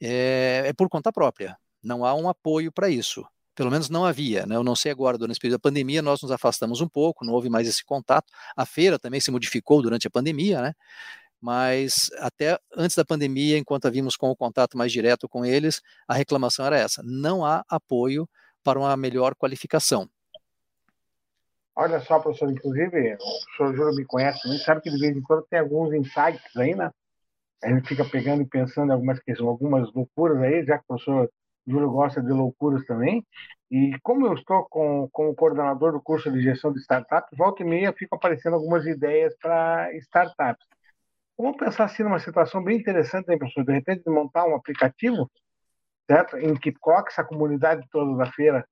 é, 0.00 0.72
por 0.74 0.88
conta 0.88 1.12
própria. 1.12 1.58
Não 1.82 2.04
há 2.04 2.14
um 2.14 2.28
apoio 2.28 2.70
para 2.70 2.88
isso 2.88 3.26
pelo 3.60 3.70
menos 3.70 3.90
não 3.90 4.06
havia, 4.06 4.46
né? 4.46 4.56
Eu 4.56 4.64
não 4.64 4.74
sei 4.74 4.90
agora, 4.90 5.18
durante 5.18 5.32
esse 5.32 5.40
período 5.40 5.58
da 5.58 5.68
pandemia, 5.68 6.00
nós 6.00 6.22
nos 6.22 6.30
afastamos 6.30 6.80
um 6.80 6.88
pouco, 6.88 7.26
não 7.26 7.34
houve 7.34 7.50
mais 7.50 7.68
esse 7.68 7.84
contato. 7.84 8.32
A 8.56 8.64
feira 8.64 8.98
também 8.98 9.20
se 9.20 9.30
modificou 9.30 9.82
durante 9.82 10.06
a 10.06 10.10
pandemia, 10.10 10.62
né? 10.62 10.74
Mas 11.40 12.10
até 12.18 12.58
antes 12.76 12.96
da 12.96 13.04
pandemia, 13.04 13.56
enquanto 13.56 13.86
havíamos 13.86 14.16
com 14.16 14.30
o 14.30 14.36
contato 14.36 14.76
mais 14.76 14.92
direto 14.92 15.28
com 15.28 15.44
eles, 15.44 15.80
a 16.06 16.14
reclamação 16.14 16.66
era 16.66 16.78
essa: 16.78 17.02
não 17.04 17.44
há 17.44 17.64
apoio 17.68 18.28
para 18.62 18.78
uma 18.78 18.96
melhor 18.96 19.34
qualificação. 19.34 20.08
Olha 21.74 22.00
só, 22.00 22.18
professor, 22.18 22.50
inclusive, 22.50 23.14
o 23.14 23.56
senhor 23.56 23.74
Júlio 23.74 23.94
me 23.94 24.04
conhece, 24.04 24.46
nem 24.48 24.58
sabe 24.58 24.82
que 24.82 24.90
de 24.90 24.98
vez 24.98 25.16
em 25.16 25.22
quando 25.22 25.46
tem 25.48 25.58
alguns 25.58 25.94
insights 25.94 26.54
aí, 26.56 26.74
né? 26.74 26.90
A 27.62 27.68
gente 27.68 27.88
fica 27.88 28.04
pegando 28.04 28.42
e 28.42 28.46
pensando 28.46 28.90
em 28.90 28.92
algumas 28.92 29.18
questões, 29.20 29.48
algumas 29.48 29.92
loucuras 29.94 30.38
aí, 30.42 30.64
já 30.64 30.76
que 30.76 30.84
o 30.84 30.86
professor 30.88 31.30
Júlio 31.66 31.90
gosta 31.90 32.22
de 32.22 32.32
loucuras 32.32 32.84
também. 32.84 33.24
E 33.70 33.92
como 34.02 34.26
eu 34.26 34.34
estou 34.34 34.66
com, 34.68 35.08
como 35.12 35.34
coordenador 35.34 35.92
do 35.92 36.02
curso 36.02 36.30
de 36.30 36.42
gestão 36.42 36.72
de 36.72 36.80
startups, 36.80 37.36
volta 37.38 37.62
e 37.62 37.66
meia 37.66 37.92
ficam 37.92 38.16
aparecendo 38.16 38.54
algumas 38.54 38.84
ideias 38.84 39.34
para 39.40 39.94
startups. 39.98 40.66
Vamos 41.40 41.56
pensar 41.56 41.84
assim 41.84 42.02
numa 42.02 42.18
situação 42.18 42.62
bem 42.62 42.76
interessante, 42.76 43.26
né, 43.26 43.38
professor? 43.38 43.64
De 43.64 43.72
repente, 43.72 44.08
montar 44.10 44.44
um 44.44 44.54
aplicativo, 44.54 45.30
certo? 46.06 46.36
Em 46.36 46.54
que 46.54 46.70
coloque 46.72 47.10
essa 47.10 47.24
comunidade 47.24 47.86
toda 47.90 48.14
da 48.14 48.30
feira 48.30 48.62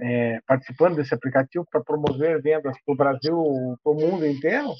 é, 0.00 0.40
participando 0.44 0.96
desse 0.96 1.14
aplicativo 1.14 1.64
para 1.70 1.84
promover 1.84 2.42
vendas 2.42 2.76
para 2.84 2.92
o 2.92 2.96
Brasil, 2.96 3.78
para 3.84 3.92
o 3.92 3.94
mundo 3.94 4.26
inteiro. 4.26 4.72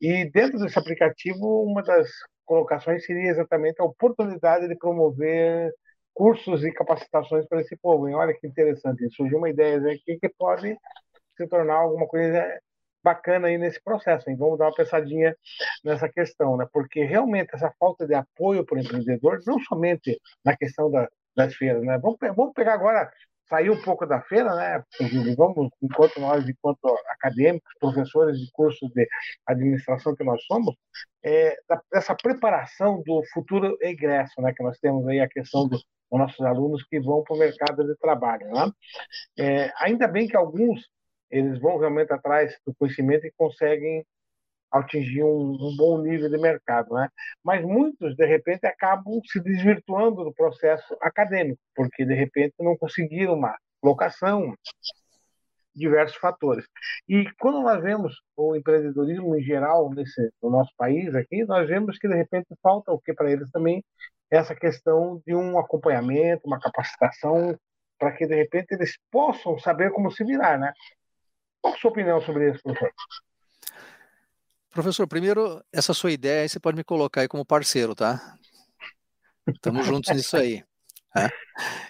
E 0.00 0.30
dentro 0.30 0.58
desse 0.58 0.78
aplicativo, 0.78 1.64
uma 1.64 1.82
das 1.82 2.08
colocações 2.46 3.04
seria 3.04 3.30
exatamente 3.30 3.80
a 3.82 3.84
oportunidade 3.84 4.66
de 4.66 4.76
promover 4.76 5.70
cursos 6.14 6.64
e 6.64 6.72
capacitações 6.72 7.46
para 7.46 7.60
esse 7.60 7.76
povo. 7.76 8.08
E 8.08 8.14
olha 8.14 8.32
que 8.32 8.46
interessante, 8.46 9.06
surgiu 9.14 9.36
uma 9.36 9.50
ideia 9.50 9.76
aqui 9.92 10.18
que 10.18 10.28
pode 10.30 10.74
se 11.36 11.46
tornar 11.46 11.76
alguma 11.76 12.06
coisa 12.06 12.58
bacana 13.02 13.48
aí 13.48 13.58
nesse 13.58 13.82
processo. 13.82 14.28
Hein? 14.28 14.36
Vamos 14.36 14.58
dar 14.58 14.66
uma 14.66 14.74
pensadinha 14.74 15.36
nessa 15.84 16.08
questão, 16.08 16.56
né? 16.56 16.66
porque 16.72 17.04
realmente 17.04 17.54
essa 17.54 17.72
falta 17.78 18.06
de 18.06 18.14
apoio 18.14 18.64
para 18.64 18.76
o 18.76 18.80
empreendedor, 18.80 19.40
não 19.46 19.58
somente 19.60 20.20
na 20.44 20.56
questão 20.56 20.90
da, 20.90 21.08
das 21.36 21.54
feiras, 21.54 21.82
né? 21.82 21.98
vamos, 21.98 22.18
vamos 22.34 22.52
pegar 22.54 22.74
agora, 22.74 23.10
sair 23.48 23.70
um 23.70 23.82
pouco 23.82 24.06
da 24.06 24.20
feira, 24.22 24.54
né? 24.54 24.84
vamos, 25.36 25.70
enquanto 25.82 26.20
nós, 26.20 26.48
enquanto 26.48 26.96
acadêmicos, 27.08 27.72
professores 27.80 28.38
de 28.38 28.48
curso 28.52 28.88
de 28.94 29.08
administração 29.46 30.14
que 30.14 30.22
nós 30.22 30.42
somos, 30.44 30.74
é, 31.24 31.56
dessa 31.92 32.14
preparação 32.14 33.02
do 33.04 33.22
futuro 33.32 33.76
egresso, 33.80 34.40
né? 34.40 34.52
que 34.54 34.62
nós 34.62 34.78
temos 34.78 35.06
aí 35.08 35.20
a 35.20 35.28
questão 35.28 35.68
dos 35.68 35.84
nossos 36.10 36.40
alunos 36.44 36.84
que 36.84 37.00
vão 37.00 37.22
para 37.22 37.36
o 37.36 37.38
mercado 37.38 37.84
de 37.84 37.96
trabalho. 37.96 38.46
Né? 38.48 38.70
É, 39.38 39.72
ainda 39.78 40.06
bem 40.06 40.28
que 40.28 40.36
alguns 40.36 40.88
eles 41.30 41.58
vão 41.60 41.78
realmente 41.78 42.12
atrás 42.12 42.56
do 42.66 42.74
conhecimento 42.74 43.26
e 43.26 43.32
conseguem 43.36 44.04
atingir 44.70 45.24
um, 45.24 45.52
um, 45.52 45.76
bom 45.76 46.00
nível 46.00 46.30
de 46.30 46.38
mercado, 46.38 46.94
né? 46.94 47.08
Mas 47.42 47.62
muitos 47.64 48.14
de 48.14 48.24
repente 48.24 48.66
acabam 48.66 49.20
se 49.26 49.40
desvirtuando 49.40 50.24
do 50.24 50.32
processo 50.32 50.96
acadêmico, 51.00 51.60
porque 51.74 52.04
de 52.04 52.14
repente 52.14 52.54
não 52.60 52.76
conseguiram 52.76 53.34
uma 53.34 53.56
locação, 53.82 54.54
diversos 55.74 56.16
fatores. 56.16 56.66
E 57.08 57.24
quando 57.38 57.62
nós 57.62 57.82
vemos 57.82 58.14
o 58.36 58.54
empreendedorismo 58.54 59.36
em 59.36 59.42
geral 59.42 59.90
nesse 59.90 60.30
no 60.42 60.50
nosso 60.50 60.72
país 60.76 61.14
aqui, 61.14 61.44
nós 61.44 61.68
vemos 61.68 61.98
que 61.98 62.08
de 62.08 62.14
repente 62.14 62.48
falta 62.62 62.92
o 62.92 63.00
que 63.00 63.12
para 63.12 63.30
eles 63.30 63.50
também 63.50 63.82
essa 64.30 64.54
questão 64.54 65.20
de 65.26 65.34
um 65.34 65.58
acompanhamento, 65.58 66.46
uma 66.46 66.60
capacitação 66.60 67.56
para 67.98 68.12
que 68.12 68.26
de 68.26 68.34
repente 68.34 68.72
eles 68.72 68.96
possam 69.10 69.58
saber 69.58 69.90
como 69.90 70.10
se 70.10 70.24
virar, 70.24 70.58
né? 70.58 70.72
Qual 71.60 71.74
a 71.74 71.78
sua 71.78 71.90
opinião 71.90 72.20
sobre 72.20 72.50
isso, 72.50 72.62
professor? 72.62 72.92
Professor, 74.70 75.06
primeiro, 75.06 75.62
essa 75.72 75.92
sua 75.92 76.12
ideia 76.12 76.48
você 76.48 76.60
pode 76.60 76.76
me 76.76 76.84
colocar 76.84 77.22
aí 77.22 77.28
como 77.28 77.44
parceiro, 77.44 77.94
tá? 77.94 78.36
Estamos 79.48 79.84
juntos 79.84 80.14
nisso 80.14 80.36
aí. 80.36 80.64
Né? 81.14 81.28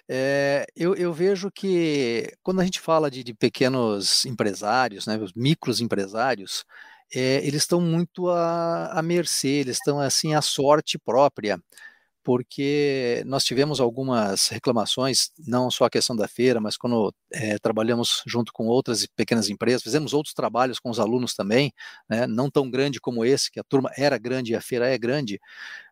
É, 0.09 0.67
eu, 0.75 0.95
eu, 0.95 1.13
vejo 1.13 1.51
que 1.51 2.33
quando 2.43 2.61
a 2.61 2.65
gente 2.65 2.81
fala 2.81 3.11
de, 3.11 3.23
de 3.23 3.35
pequenos 3.35 4.25
empresários, 4.25 5.07
né, 5.07 5.19
os 5.19 5.35
micros 5.35 5.81
empresários, 5.81 6.65
é, 7.15 7.37
eles 7.47 7.63
estão 7.63 7.81
muito 7.81 8.29
à, 8.31 8.99
à 8.99 9.03
mercê, 9.03 9.49
eles 9.49 9.77
estão 9.77 10.01
assim 10.01 10.35
à 10.35 10.41
sorte 10.41 10.99
própria 10.99 11.61
porque 12.31 13.25
nós 13.27 13.43
tivemos 13.43 13.81
algumas 13.81 14.47
reclamações, 14.47 15.33
não 15.37 15.69
só 15.69 15.87
a 15.87 15.91
questão 15.91 16.15
da 16.15 16.29
feira, 16.29 16.61
mas 16.61 16.77
quando 16.77 17.13
é, 17.33 17.59
trabalhamos 17.59 18.23
junto 18.25 18.53
com 18.53 18.69
outras 18.69 19.05
pequenas 19.05 19.49
empresas, 19.49 19.83
fizemos 19.83 20.15
outros 20.15 20.33
trabalhos 20.33 20.79
com 20.79 20.91
os 20.91 21.01
alunos 21.01 21.35
também, 21.35 21.73
né, 22.09 22.29
não 22.29 22.49
tão 22.49 22.71
grande 22.71 23.01
como 23.01 23.25
esse, 23.25 23.51
que 23.51 23.59
a 23.59 23.65
turma 23.65 23.91
era 23.99 24.17
grande 24.17 24.53
e 24.53 24.55
a 24.55 24.61
feira 24.61 24.89
é 24.89 24.97
grande, 24.97 25.41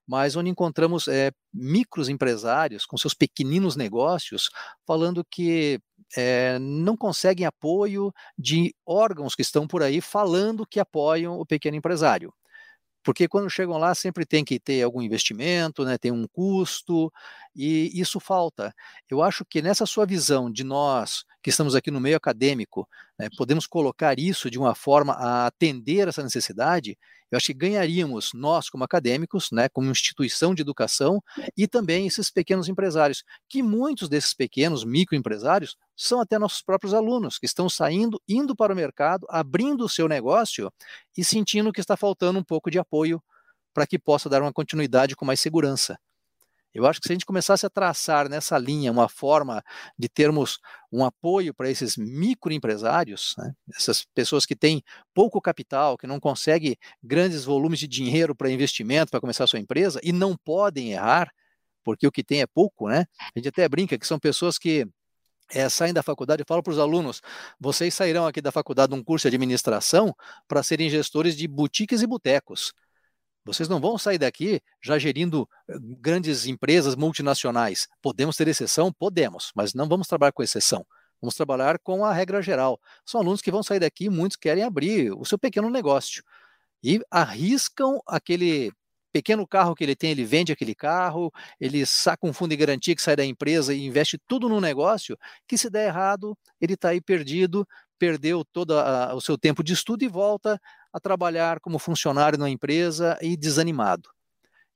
mas 0.07 0.37
onde 0.37 0.49
encontramos 0.49 1.09
é, 1.09 1.33
micros 1.53 2.09
empresários 2.09 2.87
com 2.87 2.97
seus 2.97 3.15
pequeninos 3.15 3.75
negócios 3.75 4.49
falando 4.87 5.27
que 5.29 5.81
é, 6.17 6.57
não 6.61 6.97
conseguem 6.97 7.47
apoio 7.47 8.13
de 8.39 8.73
órgãos 8.87 9.35
que 9.35 9.43
estão 9.43 9.67
por 9.67 9.83
aí 9.83 10.01
falando 10.01 10.65
que 10.65 10.79
apoiam 10.79 11.41
o 11.41 11.45
pequeno 11.45 11.77
empresário 11.77 12.33
porque 13.09 13.27
quando 13.27 13.49
chegam 13.49 13.79
lá 13.79 13.95
sempre 13.95 14.27
tem 14.27 14.45
que 14.45 14.61
ter 14.61 14.83
algum 14.83 15.01
investimento, 15.01 15.83
né, 15.83 15.97
tem 15.97 16.13
um 16.13 16.29
custo, 16.29 17.11
e 17.57 17.91
isso 17.99 18.21
falta. 18.21 18.71
Eu 19.09 19.23
acho 19.23 19.47
que 19.47 19.63
nessa 19.63 19.87
sua 19.87 20.05
visão 20.05 20.53
de 20.53 20.63
nós, 20.63 21.25
que 21.49 21.51
estamos 21.51 21.75
aqui 21.75 21.91
no 21.91 21.99
meio 21.99 22.15
acadêmico, 22.15 22.87
né, 23.19 23.27
podemos 23.39 23.67
colocar 23.67 24.19
isso 24.19 24.51
de 24.51 24.59
uma 24.59 24.75
forma 24.75 25.15
a 25.15 25.47
atender 25.47 26.07
essa 26.07 26.23
necessidade, 26.23 26.99
eu 27.31 27.39
acho 27.39 27.47
que 27.47 27.55
ganharíamos 27.55 28.33
nós, 28.35 28.69
como 28.69 28.85
acadêmicos, 28.85 29.49
né, 29.51 29.67
como 29.71 29.91
instituição 29.91 30.55
de 30.55 30.61
educação, 30.61 31.23
e 31.57 31.67
também 31.67 32.07
esses 32.07 32.31
pequenos 32.31 32.69
empresários, 32.69 33.25
que 33.49 33.63
muitos 33.63 34.11
desses 34.11 34.35
pequenos 34.35 34.85
microempresários 34.85 35.75
são 35.97 36.21
até 36.21 36.39
nossos 36.39 36.61
próprios 36.61 36.93
alunos, 36.93 37.39
que 37.39 37.47
estão 37.47 37.67
saindo, 37.67 38.21
indo 38.29 38.55
para 38.55 38.75
o 38.75 38.77
mercado, 38.77 39.27
abrindo 39.31 39.87
o 39.87 39.89
seu 39.89 40.07
negócio 40.07 40.71
e 41.17 41.25
sentindo 41.25 41.73
que 41.73 41.81
está 41.81 41.97
faltando 41.97 42.39
um 42.39 42.45
pouco 42.45 42.71
de 42.71 42.79
apoio 42.79 43.23
para 43.73 43.87
que 43.87 43.99
possa 43.99 44.29
dar 44.29 44.43
uma 44.43 44.53
continuidade 44.53 45.17
com 45.17 45.25
mais 45.25 45.41
segurança. 45.41 45.99
Eu 46.75 46.87
acho 46.87 47.01
que 47.01 47.07
se 47.07 47.13
a 47.13 47.15
gente 47.15 47.27
começasse 47.27 47.65
a 47.65 47.71
traçar 47.71 48.29
nessa 48.29 48.59
linha 48.59 48.93
uma 48.93 49.09
forma 49.09 49.63
de 49.99 50.09
termos 50.09 50.59
um 50.93 51.05
apoio 51.05 51.55
para 51.55 51.71
esses 51.71 51.97
microempresários, 51.97 53.35
né, 53.39 53.53
essas 53.75 54.05
pessoas 54.15 54.45
que 54.45 54.55
têm 54.55 54.83
pouco 55.15 55.41
capital, 55.41 55.97
que 55.97 56.07
não 56.07 56.21
conseguem 56.21 56.77
grandes 57.03 57.45
volumes 57.45 57.79
de 57.79 57.89
dinheiro 57.89 58.35
para 58.35 58.51
investimento 58.51 59.11
para 59.11 59.21
começar 59.21 59.45
a 59.45 59.47
sua 59.47 59.59
empresa 59.59 60.01
e 60.03 60.13
não 60.13 60.37
podem 60.37 60.93
errar, 60.93 61.33
porque 61.83 62.07
o 62.07 62.13
que 62.13 62.23
tem 62.23 62.43
é 62.43 62.47
pouco, 62.47 62.89
né? 62.89 63.07
A 63.35 63.39
gente 63.39 63.49
até 63.49 63.69
brinca 63.69 63.99
que 63.99 64.07
são 64.07 64.19
pessoas 64.19 64.59
que 64.59 64.87
é, 65.51 65.69
saem 65.69 65.95
da 65.95 66.03
faculdade, 66.03 66.43
eu 66.43 66.47
falo 66.47 66.63
para 66.63 66.73
os 66.73 66.79
alunos, 66.79 67.23
vocês 67.59 67.95
sairão 67.95 68.27
aqui 68.27 68.43
da 68.43 68.53
faculdade 68.53 68.93
de 68.93 68.99
um 68.99 69.03
curso 69.03 69.29
de 69.31 69.37
administração 69.37 70.15
para 70.47 70.63
serem 70.63 70.91
gestores 70.91 71.35
de 71.35 71.49
boutiques 71.49 72.03
e 72.03 72.07
botecos 72.07 72.75
Vocês 73.49 73.69
não 73.69 73.81
vão 73.81 73.97
sair 73.97 74.19
daqui 74.19 74.61
já 74.83 74.99
gerindo 74.99 75.49
eh, 75.69 75.75
grandes 75.81 76.47
empresas 76.47 76.95
multinacionais. 76.95 77.89
Podemos 78.03 78.37
ter 78.37 78.47
exceção? 78.47 78.93
Podemos, 78.93 79.53
mas 79.57 79.73
não 79.73 79.89
vamos 79.89 80.07
trabalhar 80.07 80.33
com 80.33 80.43
exceção. 80.43 80.87
Vamos 81.21 81.35
trabalhar 81.35 81.79
com 81.79 82.05
a 82.05 82.13
regra 82.13 82.43
geral. 82.43 82.79
São 83.07 83.21
alunos 83.23 83.41
que 83.41 83.51
vão 83.51 83.63
sair 83.63 83.81
daqui, 83.81 84.11
muitos 84.11 84.37
querem 84.37 84.63
abrir 84.63 85.13
o 85.13 85.25
seu 85.25 85.39
pequeno 85.39 85.71
negócio 85.71 86.23
e 86.85 87.01
arriscam 87.11 87.99
aquele 88.07 88.71
pequeno 89.11 89.47
carro 89.47 89.75
que 89.75 89.83
ele 89.83 89.97
tem, 89.97 90.11
ele 90.11 90.25
vende 90.25 90.53
aquele 90.53 90.75
carro, 90.75 91.33
ele 91.59 91.85
saca 91.87 92.27
um 92.27 92.33
fundo 92.33 92.51
de 92.51 92.57
garantia 92.57 92.95
que 92.95 93.03
sai 93.03 93.17
da 93.17 93.25
empresa 93.25 93.75
e 93.75 93.85
investe 93.85 94.19
tudo 94.29 94.49
no 94.49 94.61
negócio, 94.61 95.19
que 95.47 95.57
se 95.57 95.71
der 95.71 95.89
errado, 95.89 96.37
ele 96.61 96.75
está 96.75 96.91
aí 96.91 97.01
perdido, 97.01 97.67
perdeu 97.99 98.45
todo 98.45 98.79
a, 98.79 99.15
o 99.15 99.21
seu 99.21 99.37
tempo 99.37 99.65
de 99.65 99.73
estudo 99.73 100.05
e 100.05 100.09
volta 100.09 100.61
a 100.93 101.01
trabalhar 101.01 101.61
como 101.61 101.79
funcionário 101.79 102.39
na 102.39 102.49
empresa 102.49 103.19
e 103.21 103.37
desanimado. 103.37 104.09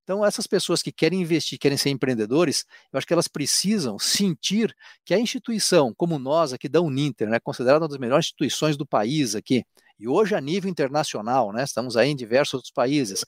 Então, 0.04 0.24
essas 0.24 0.46
pessoas 0.46 0.82
que 0.82 0.90
querem 0.90 1.20
investir, 1.20 1.58
querem 1.58 1.78
ser 1.78 1.90
empreendedores, 1.90 2.64
eu 2.92 2.98
acho 2.98 3.06
que 3.06 3.12
elas 3.12 3.28
precisam 3.28 3.98
sentir 3.98 4.74
que 5.04 5.14
a 5.14 5.18
instituição, 5.18 5.94
como 5.94 6.18
nós 6.18 6.52
aqui 6.52 6.68
da 6.68 6.80
Uninter, 6.80 7.28
né, 7.28 7.38
considerada 7.38 7.84
uma 7.84 7.88
das 7.88 7.98
melhores 7.98 8.26
instituições 8.26 8.76
do 8.76 8.86
país 8.86 9.36
aqui, 9.36 9.64
e 9.98 10.08
hoje 10.08 10.34
a 10.34 10.40
nível 10.40 10.68
internacional, 10.68 11.52
né, 11.52 11.62
estamos 11.62 11.96
aí 11.96 12.10
em 12.10 12.16
diversos 12.16 12.54
outros 12.54 12.72
países, 12.72 13.24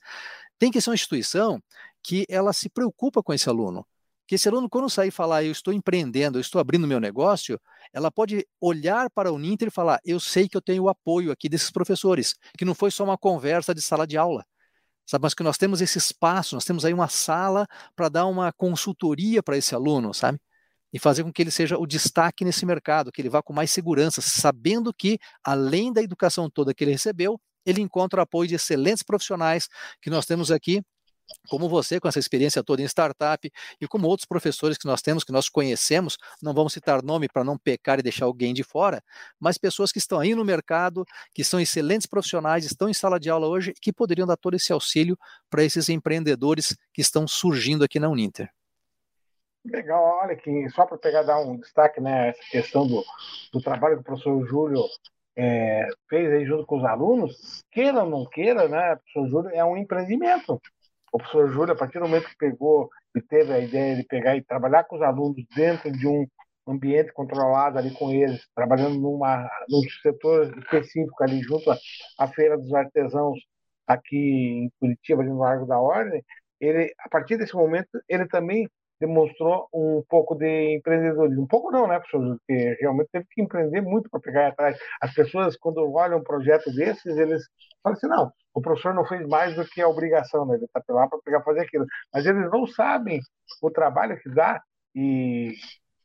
tem 0.59 0.69
que 0.71 0.81
ser 0.81 0.89
uma 0.89 0.95
instituição 0.95 1.61
que 2.03 2.25
ela 2.29 2.51
se 2.51 2.69
preocupa 2.69 3.23
com 3.23 3.33
esse 3.33 3.47
aluno. 3.49 3.85
Que 4.27 4.35
esse 4.35 4.49
aluno, 4.49 4.69
quando 4.69 4.89
sair 4.89 5.09
e 5.09 5.11
falar, 5.11 5.43
eu 5.43 5.51
estou 5.51 5.71
empreendendo, 5.73 6.37
eu 6.37 6.41
estou 6.41 6.59
abrindo 6.59 6.87
meu 6.87 6.99
negócio, 6.99 7.59
ela 7.93 8.11
pode 8.11 8.45
olhar 8.59 9.09
para 9.11 9.31
o 9.31 9.35
Uninter 9.35 9.67
e 9.67 9.71
falar, 9.71 9.99
eu 10.03 10.19
sei 10.19 10.49
que 10.49 10.57
eu 10.57 10.61
tenho 10.61 10.83
o 10.83 10.89
apoio 10.89 11.31
aqui 11.31 11.47
desses 11.47 11.69
professores, 11.69 12.35
que 12.57 12.65
não 12.65 12.73
foi 12.73 12.89
só 12.89 13.03
uma 13.03 13.17
conversa 13.17 13.73
de 13.73 13.81
sala 13.81 14.07
de 14.07 14.17
aula, 14.17 14.43
sabe? 15.05 15.23
mas 15.23 15.33
que 15.35 15.43
nós 15.43 15.57
temos 15.57 15.79
esse 15.79 15.97
espaço, 15.99 16.55
nós 16.55 16.65
temos 16.65 16.83
aí 16.85 16.93
uma 16.93 17.07
sala 17.07 17.67
para 17.95 18.09
dar 18.09 18.25
uma 18.25 18.51
consultoria 18.51 19.43
para 19.43 19.57
esse 19.57 19.75
aluno, 19.75 20.13
sabe? 20.13 20.39
E 20.91 20.97
fazer 20.97 21.23
com 21.23 21.31
que 21.31 21.41
ele 21.41 21.51
seja 21.51 21.77
o 21.77 21.85
destaque 21.85 22.45
nesse 22.45 22.65
mercado, 22.65 23.11
que 23.11 23.21
ele 23.21 23.29
vá 23.29 23.43
com 23.43 23.53
mais 23.53 23.69
segurança, 23.71 24.21
sabendo 24.21 24.93
que, 24.93 25.19
além 25.43 25.91
da 25.93 26.01
educação 26.01 26.49
toda 26.49 26.73
que 26.73 26.83
ele 26.83 26.91
recebeu, 26.91 27.39
ele 27.65 27.81
encontra 27.81 28.21
o 28.21 28.23
apoio 28.23 28.47
de 28.47 28.55
excelentes 28.55 29.03
profissionais 29.03 29.67
que 30.01 30.09
nós 30.09 30.25
temos 30.25 30.51
aqui 30.51 30.81
como 31.49 31.69
você, 31.69 31.99
com 31.99 32.07
essa 32.07 32.19
experiência 32.19 32.63
toda 32.63 32.81
em 32.81 32.85
startup, 32.85 33.51
e 33.79 33.87
como 33.87 34.07
outros 34.07 34.25
professores 34.25 34.77
que 34.77 34.85
nós 34.85 35.01
temos, 35.01 35.23
que 35.23 35.31
nós 35.31 35.49
conhecemos, 35.49 36.17
não 36.41 36.53
vamos 36.53 36.73
citar 36.73 37.03
nome 37.03 37.27
para 37.27 37.43
não 37.43 37.57
pecar 37.57 37.99
e 37.99 38.03
deixar 38.03 38.25
alguém 38.25 38.53
de 38.53 38.63
fora, 38.63 39.03
mas 39.39 39.57
pessoas 39.57 39.91
que 39.91 39.99
estão 39.99 40.19
aí 40.19 40.35
no 40.35 40.45
mercado, 40.45 41.05
que 41.33 41.43
são 41.43 41.59
excelentes 41.59 42.07
profissionais, 42.07 42.65
estão 42.65 42.89
em 42.89 42.93
sala 42.93 43.19
de 43.19 43.29
aula 43.29 43.47
hoje, 43.47 43.73
que 43.81 43.93
poderiam 43.93 44.27
dar 44.27 44.37
todo 44.37 44.55
esse 44.55 44.71
auxílio 44.71 45.17
para 45.49 45.63
esses 45.63 45.89
empreendedores 45.89 46.75
que 46.93 47.01
estão 47.01 47.27
surgindo 47.27 47.83
aqui 47.83 47.99
na 47.99 48.09
Uninter. 48.09 48.49
Legal, 49.65 50.19
olha 50.21 50.35
que 50.35 50.69
só 50.69 50.85
para 50.85 50.97
pegar 50.97 51.23
dar 51.23 51.39
um 51.39 51.57
destaque, 51.57 51.99
né, 51.99 52.29
essa 52.29 52.41
questão 52.51 52.87
do, 52.87 53.03
do 53.51 53.59
trabalho 53.59 53.95
que 53.95 54.01
o 54.01 54.03
professor 54.03 54.45
Júlio 54.45 54.83
é, 55.35 55.87
fez 56.07 56.31
aí 56.31 56.45
junto 56.45 56.65
com 56.67 56.77
os 56.77 56.85
alunos, 56.85 57.63
queira 57.71 58.03
ou 58.03 58.09
não 58.09 58.25
queira, 58.25 58.67
né, 58.67 58.95
professor 58.95 59.27
Júlio 59.27 59.49
é 59.51 59.65
um 59.65 59.75
empreendimento. 59.75 60.61
O 61.11 61.17
professor 61.17 61.49
Júlio, 61.49 61.73
a 61.73 61.77
partir 61.77 61.99
do 61.99 62.05
momento 62.05 62.29
que 62.29 62.37
pegou 62.37 62.89
e 63.15 63.21
teve 63.21 63.53
a 63.53 63.59
ideia 63.59 63.95
de 63.95 64.03
pegar 64.03 64.35
e 64.35 64.43
trabalhar 64.43 64.83
com 64.83 64.95
os 64.95 65.01
alunos 65.01 65.43
dentro 65.55 65.91
de 65.91 66.07
um 66.07 66.27
ambiente 66.67 67.13
controlado 67.13 67.77
ali 67.77 67.91
com 67.91 68.11
eles, 68.11 68.47
trabalhando 68.55 68.99
numa, 68.99 69.49
num 69.69 69.81
setor 70.01 70.57
específico 70.57 71.23
ali 71.23 71.41
junto 71.41 71.71
à, 71.71 71.77
à 72.19 72.27
Feira 72.27 72.57
dos 72.57 72.73
Artesãos 72.73 73.39
aqui 73.87 74.17
em 74.17 74.71
Curitiba, 74.79 75.21
ali 75.21 75.29
no 75.29 75.39
Largo 75.39 75.65
da 75.65 75.79
Ordem, 75.79 76.23
ele, 76.59 76.93
a 76.99 77.09
partir 77.09 77.37
desse 77.37 77.53
momento, 77.53 77.89
ele 78.09 78.27
também 78.27 78.67
demonstrou 78.99 79.67
um 79.73 80.03
pouco 80.09 80.35
de 80.35 80.75
empreendedorismo. 80.75 81.43
Um 81.43 81.47
pouco 81.47 81.71
não, 81.71 81.87
né, 81.87 81.99
professor? 81.99 82.37
Porque 82.37 82.77
realmente 82.79 83.09
teve 83.11 83.25
que 83.29 83.41
empreender 83.41 83.81
muito 83.81 84.09
para 84.09 84.19
pegar 84.19 84.47
atrás. 84.47 84.77
As 85.01 85.13
pessoas, 85.13 85.57
quando 85.57 85.91
olham 85.93 86.19
um 86.19 86.23
projeto 86.23 86.73
desses, 86.73 87.17
eles 87.17 87.43
falam 87.83 87.97
assim, 87.97 88.07
não, 88.07 88.31
o 88.53 88.61
professor 88.61 88.93
não 88.93 89.05
fez 89.05 89.27
mais 89.27 89.55
do 89.55 89.65
que 89.65 89.81
a 89.81 89.87
obrigação, 89.87 90.45
né? 90.45 90.55
Ele 90.55 90.65
está 90.65 90.81
lá 90.89 91.07
para 91.07 91.19
pegar 91.23 91.43
fazer 91.43 91.61
aquilo. 91.61 91.85
Mas 92.13 92.25
eles 92.25 92.49
não 92.49 92.65
sabem 92.67 93.19
o 93.61 93.69
trabalho 93.69 94.17
que 94.19 94.29
dá 94.29 94.61
e, 94.95 95.53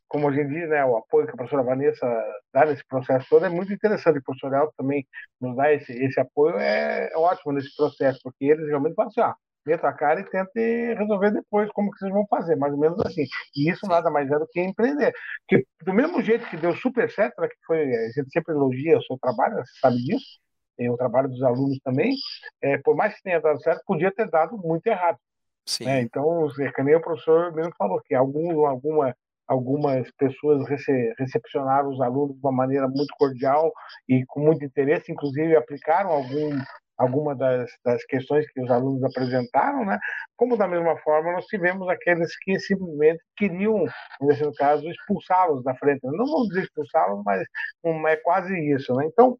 como 0.07 0.27
a 0.27 0.33
gente 0.33 0.49
diz, 0.49 0.69
né, 0.69 0.83
o 0.83 0.97
apoio 0.97 1.25
que 1.25 1.31
a 1.31 1.37
professora 1.37 1.63
Vanessa 1.63 2.05
dá 2.53 2.65
nesse 2.65 2.85
processo 2.85 3.25
todo 3.29 3.45
é 3.45 3.49
muito 3.49 3.71
interessante. 3.71 4.19
O 4.19 4.23
professor 4.23 4.53
Elton 4.53 4.73
também 4.77 5.07
nos 5.39 5.55
dá 5.55 5.73
esse, 5.73 5.93
esse 5.93 6.19
apoio, 6.19 6.57
é 6.57 7.09
ótimo 7.15 7.53
nesse 7.53 7.73
processo, 7.75 8.19
porque 8.21 8.45
eles 8.45 8.67
realmente 8.67 8.95
falam 8.95 9.09
assim, 9.09 9.21
ah, 9.21 9.35
meta 9.65 9.87
a 9.87 9.93
cara 9.93 10.21
e 10.21 10.29
tente 10.29 10.93
resolver 10.95 11.31
depois 11.31 11.69
como 11.71 11.91
que 11.91 11.99
vocês 11.99 12.11
vão 12.11 12.25
fazer, 12.27 12.55
mais 12.55 12.73
ou 12.73 12.79
menos 12.79 12.99
assim. 13.05 13.25
E 13.55 13.69
isso 13.69 13.85
nada 13.87 14.09
mais 14.09 14.29
é 14.29 14.39
do 14.39 14.47
que 14.47 14.59
empreender. 14.59 15.13
Que 15.47 15.65
do 15.83 15.93
mesmo 15.93 16.21
jeito 16.21 16.49
que 16.49 16.57
deu 16.57 16.75
super 16.75 17.09
certo, 17.11 17.39
né, 17.39 17.47
que 17.47 17.55
foi, 17.65 17.81
a 17.81 18.09
gente 18.09 18.31
sempre 18.31 18.53
elogia 18.53 18.97
o 18.97 19.03
seu 19.03 19.17
trabalho, 19.19 19.55
você 19.55 19.79
sabe 19.79 19.97
disso, 19.97 20.39
o 20.79 20.97
trabalho 20.97 21.29
dos 21.29 21.43
alunos 21.43 21.77
também, 21.83 22.15
é, 22.61 22.77
por 22.79 22.95
mais 22.95 23.13
que 23.15 23.21
tenha 23.21 23.39
dado 23.39 23.61
certo, 23.61 23.83
podia 23.85 24.11
ter 24.11 24.29
dado 24.29 24.57
muito 24.57 24.87
errado. 24.87 25.17
Sim. 25.65 25.85
Né? 25.85 26.01
Então, 26.01 26.47
é, 26.59 26.83
nem 26.83 26.95
o 26.95 27.01
professor 27.01 27.53
mesmo 27.53 27.73
falou 27.77 28.01
que 28.03 28.15
algum, 28.15 28.65
alguma 28.65 29.15
algumas 29.47 30.09
pessoas 30.11 30.65
rece 30.65 31.13
recepcionaram 31.19 31.89
os 31.89 31.99
alunos 31.99 32.35
de 32.35 32.41
uma 32.41 32.53
maneira 32.53 32.87
muito 32.87 33.13
cordial 33.17 33.69
e 34.07 34.23
com 34.25 34.39
muito 34.39 34.63
interesse, 34.63 35.11
inclusive 35.11 35.57
aplicaram 35.57 36.09
algum 36.09 36.57
alguma 37.01 37.35
das, 37.35 37.71
das 37.83 38.03
questões 38.05 38.49
que 38.51 38.61
os 38.61 38.69
alunos 38.69 39.03
apresentaram, 39.03 39.83
né? 39.83 39.99
Como 40.35 40.55
da 40.55 40.67
mesma 40.67 40.95
forma 40.97 41.31
nós 41.31 41.45
tivemos 41.45 41.89
aqueles 41.89 42.37
que 42.39 42.59
simplesmente 42.59 43.21
queriam, 43.35 43.85
nesse 44.21 44.51
caso, 44.53 44.87
expulsá-los 44.87 45.63
da 45.63 45.75
frente. 45.75 46.01
Não 46.03 46.25
vamos 46.25 46.49
dizer 46.49 46.63
expulsá-los, 46.63 47.23
mas 47.25 47.43
um, 47.83 48.07
é 48.07 48.15
quase 48.17 48.53
isso, 48.71 48.93
né? 48.93 49.05
Então, 49.07 49.37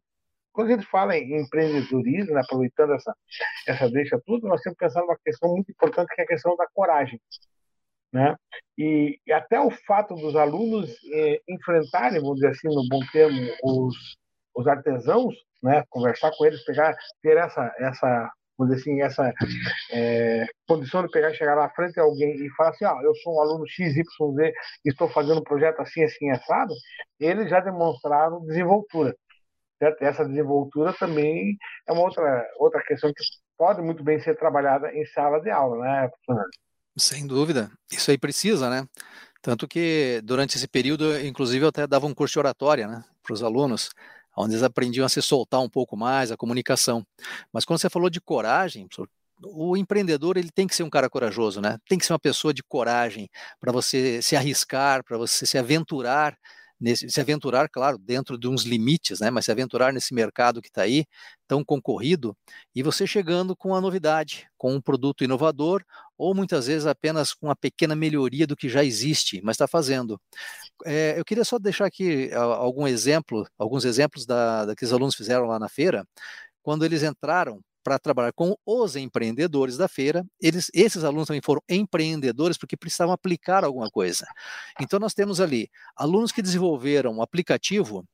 quando 0.52 0.68
a 0.68 0.74
gente 0.74 0.86
fala 0.86 1.16
em 1.16 1.40
empreendedorismo, 1.40 2.34
né, 2.34 2.40
aproveitando 2.40 2.94
essa 2.94 3.14
essa 3.66 3.88
deixa 3.88 4.20
tudo, 4.26 4.48
nós 4.48 4.60
temos 4.60 4.76
que 4.76 4.84
pensar 4.84 5.00
numa 5.00 5.16
questão 5.24 5.50
muito 5.50 5.70
importante 5.70 6.14
que 6.14 6.20
é 6.20 6.24
a 6.24 6.26
questão 6.26 6.56
da 6.56 6.66
coragem. 6.74 7.20
Né? 8.12 8.36
E, 8.76 9.18
e 9.26 9.32
até 9.32 9.58
o 9.58 9.70
fato 9.70 10.14
dos 10.14 10.36
alunos 10.36 10.90
eh, 11.14 11.40
enfrentarem, 11.48 12.20
vamos 12.20 12.34
dizer 12.34 12.48
assim, 12.48 12.68
no 12.68 12.86
bom 12.86 13.00
termo, 13.10 13.40
os, 13.62 13.96
os 14.54 14.66
artesãos, 14.66 15.34
né, 15.62 15.84
conversar 15.88 16.32
com 16.36 16.44
eles, 16.44 16.64
pegar, 16.64 16.94
ter 17.22 17.36
essa, 17.36 17.74
essa 17.78 18.30
vamos 18.58 18.76
dizer 18.76 18.90
assim, 18.90 19.02
essa 19.02 19.32
é, 19.90 20.46
condição 20.66 21.02
de 21.02 21.10
pegar 21.10 21.30
e 21.30 21.34
chegar 21.34 21.54
lá 21.54 21.66
à 21.66 21.70
frente 21.70 21.94
de 21.94 22.00
alguém 22.00 22.34
e 22.34 22.50
falar 22.50 22.70
assim, 22.70 22.84
ah, 22.84 22.98
eu 23.02 23.14
sou 23.16 23.36
um 23.36 23.40
aluno 23.40 23.66
XYZ 23.66 24.04
e 24.84 24.90
estou 24.90 25.08
fazendo 25.08 25.40
um 25.40 25.44
projeto 25.44 25.80
assim, 25.80 26.02
assim, 26.04 26.30
assado, 26.30 26.74
eles 27.18 27.48
já 27.48 27.60
demonstraram 27.60 28.44
desenvoltura. 28.44 29.14
Certo? 29.78 30.02
Essa 30.02 30.24
desenvoltura 30.24 30.92
também 30.92 31.56
é 31.88 31.92
uma 31.92 32.02
outra, 32.02 32.46
outra 32.58 32.82
questão 32.84 33.12
que 33.12 33.24
pode 33.58 33.82
muito 33.82 34.04
bem 34.04 34.20
ser 34.20 34.36
trabalhada 34.36 34.92
em 34.92 35.04
sala 35.06 35.40
de 35.40 35.50
aula, 35.50 35.78
né? 35.78 36.10
Sem 36.96 37.26
dúvida. 37.26 37.68
Isso 37.90 38.10
aí 38.10 38.18
precisa, 38.18 38.70
né? 38.70 38.86
Tanto 39.40 39.66
que 39.66 40.20
durante 40.22 40.56
esse 40.56 40.68
período, 40.68 41.18
inclusive, 41.20 41.64
eu 41.64 41.70
até 41.70 41.84
dava 41.84 42.06
um 42.06 42.14
curso 42.14 42.34
de 42.34 42.38
oratória 42.38 42.86
né, 42.86 43.04
para 43.24 43.34
os 43.34 43.42
alunos 43.42 43.90
onde 44.36 44.54
eles 44.54 44.62
aprendiam 44.62 45.04
a 45.04 45.08
se 45.08 45.20
soltar 45.20 45.60
um 45.60 45.68
pouco 45.68 45.96
mais, 45.96 46.30
a 46.30 46.36
comunicação. 46.36 47.06
Mas 47.52 47.64
quando 47.64 47.80
você 47.80 47.90
falou 47.90 48.08
de 48.08 48.20
coragem, 48.20 48.88
o 49.44 49.76
empreendedor 49.76 50.36
ele 50.36 50.50
tem 50.50 50.66
que 50.66 50.74
ser 50.74 50.82
um 50.82 50.90
cara 50.90 51.10
corajoso, 51.10 51.60
né? 51.60 51.78
Tem 51.88 51.98
que 51.98 52.06
ser 52.06 52.12
uma 52.12 52.18
pessoa 52.18 52.54
de 52.54 52.62
coragem 52.62 53.28
para 53.60 53.72
você 53.72 54.22
se 54.22 54.36
arriscar, 54.36 55.04
para 55.04 55.18
você 55.18 55.46
se 55.46 55.58
aventurar 55.58 56.36
nesse, 56.82 57.08
se 57.08 57.20
aventurar, 57.20 57.68
claro, 57.68 57.96
dentro 57.96 58.36
de 58.36 58.48
uns 58.48 58.64
limites, 58.64 59.20
né? 59.20 59.30
Mas 59.30 59.44
se 59.44 59.52
aventurar 59.52 59.92
nesse 59.92 60.12
mercado 60.12 60.60
que 60.60 60.68
está 60.68 60.82
aí, 60.82 61.06
tão 61.46 61.64
concorrido, 61.64 62.36
e 62.74 62.82
você 62.82 63.06
chegando 63.06 63.54
com 63.56 63.74
a 63.74 63.80
novidade, 63.80 64.48
com 64.58 64.74
um 64.74 64.80
produto 64.80 65.22
inovador, 65.22 65.84
ou 66.18 66.34
muitas 66.34 66.66
vezes 66.66 66.86
apenas 66.86 67.32
com 67.32 67.46
uma 67.46 67.56
pequena 67.56 67.94
melhoria 67.94 68.46
do 68.46 68.56
que 68.56 68.68
já 68.68 68.84
existe, 68.84 69.40
mas 69.42 69.54
está 69.54 69.68
fazendo. 69.68 70.20
É, 70.84 71.18
eu 71.18 71.24
queria 71.24 71.44
só 71.44 71.58
deixar 71.58 71.86
aqui 71.86 72.30
algum 72.34 72.86
exemplo, 72.86 73.46
alguns 73.58 73.84
exemplos 73.84 74.26
da, 74.26 74.66
da 74.66 74.74
que 74.74 74.84
os 74.84 74.92
alunos 74.92 75.14
fizeram 75.14 75.46
lá 75.46 75.58
na 75.58 75.68
feira, 75.68 76.06
quando 76.62 76.84
eles 76.84 77.02
entraram 77.02 77.60
para 77.82 77.98
trabalhar 77.98 78.32
com 78.32 78.56
os 78.64 78.96
empreendedores 78.96 79.76
da 79.76 79.88
feira. 79.88 80.24
Eles, 80.40 80.70
esses 80.72 81.04
alunos 81.04 81.26
também 81.26 81.42
foram 81.42 81.62
empreendedores 81.68 82.56
porque 82.56 82.76
precisavam 82.76 83.12
aplicar 83.12 83.64
alguma 83.64 83.90
coisa. 83.90 84.26
Então 84.80 84.98
nós 84.98 85.14
temos 85.14 85.40
ali 85.40 85.68
alunos 85.96 86.32
que 86.32 86.42
desenvolveram 86.42 87.12
um 87.12 87.22
aplicativo 87.22 88.04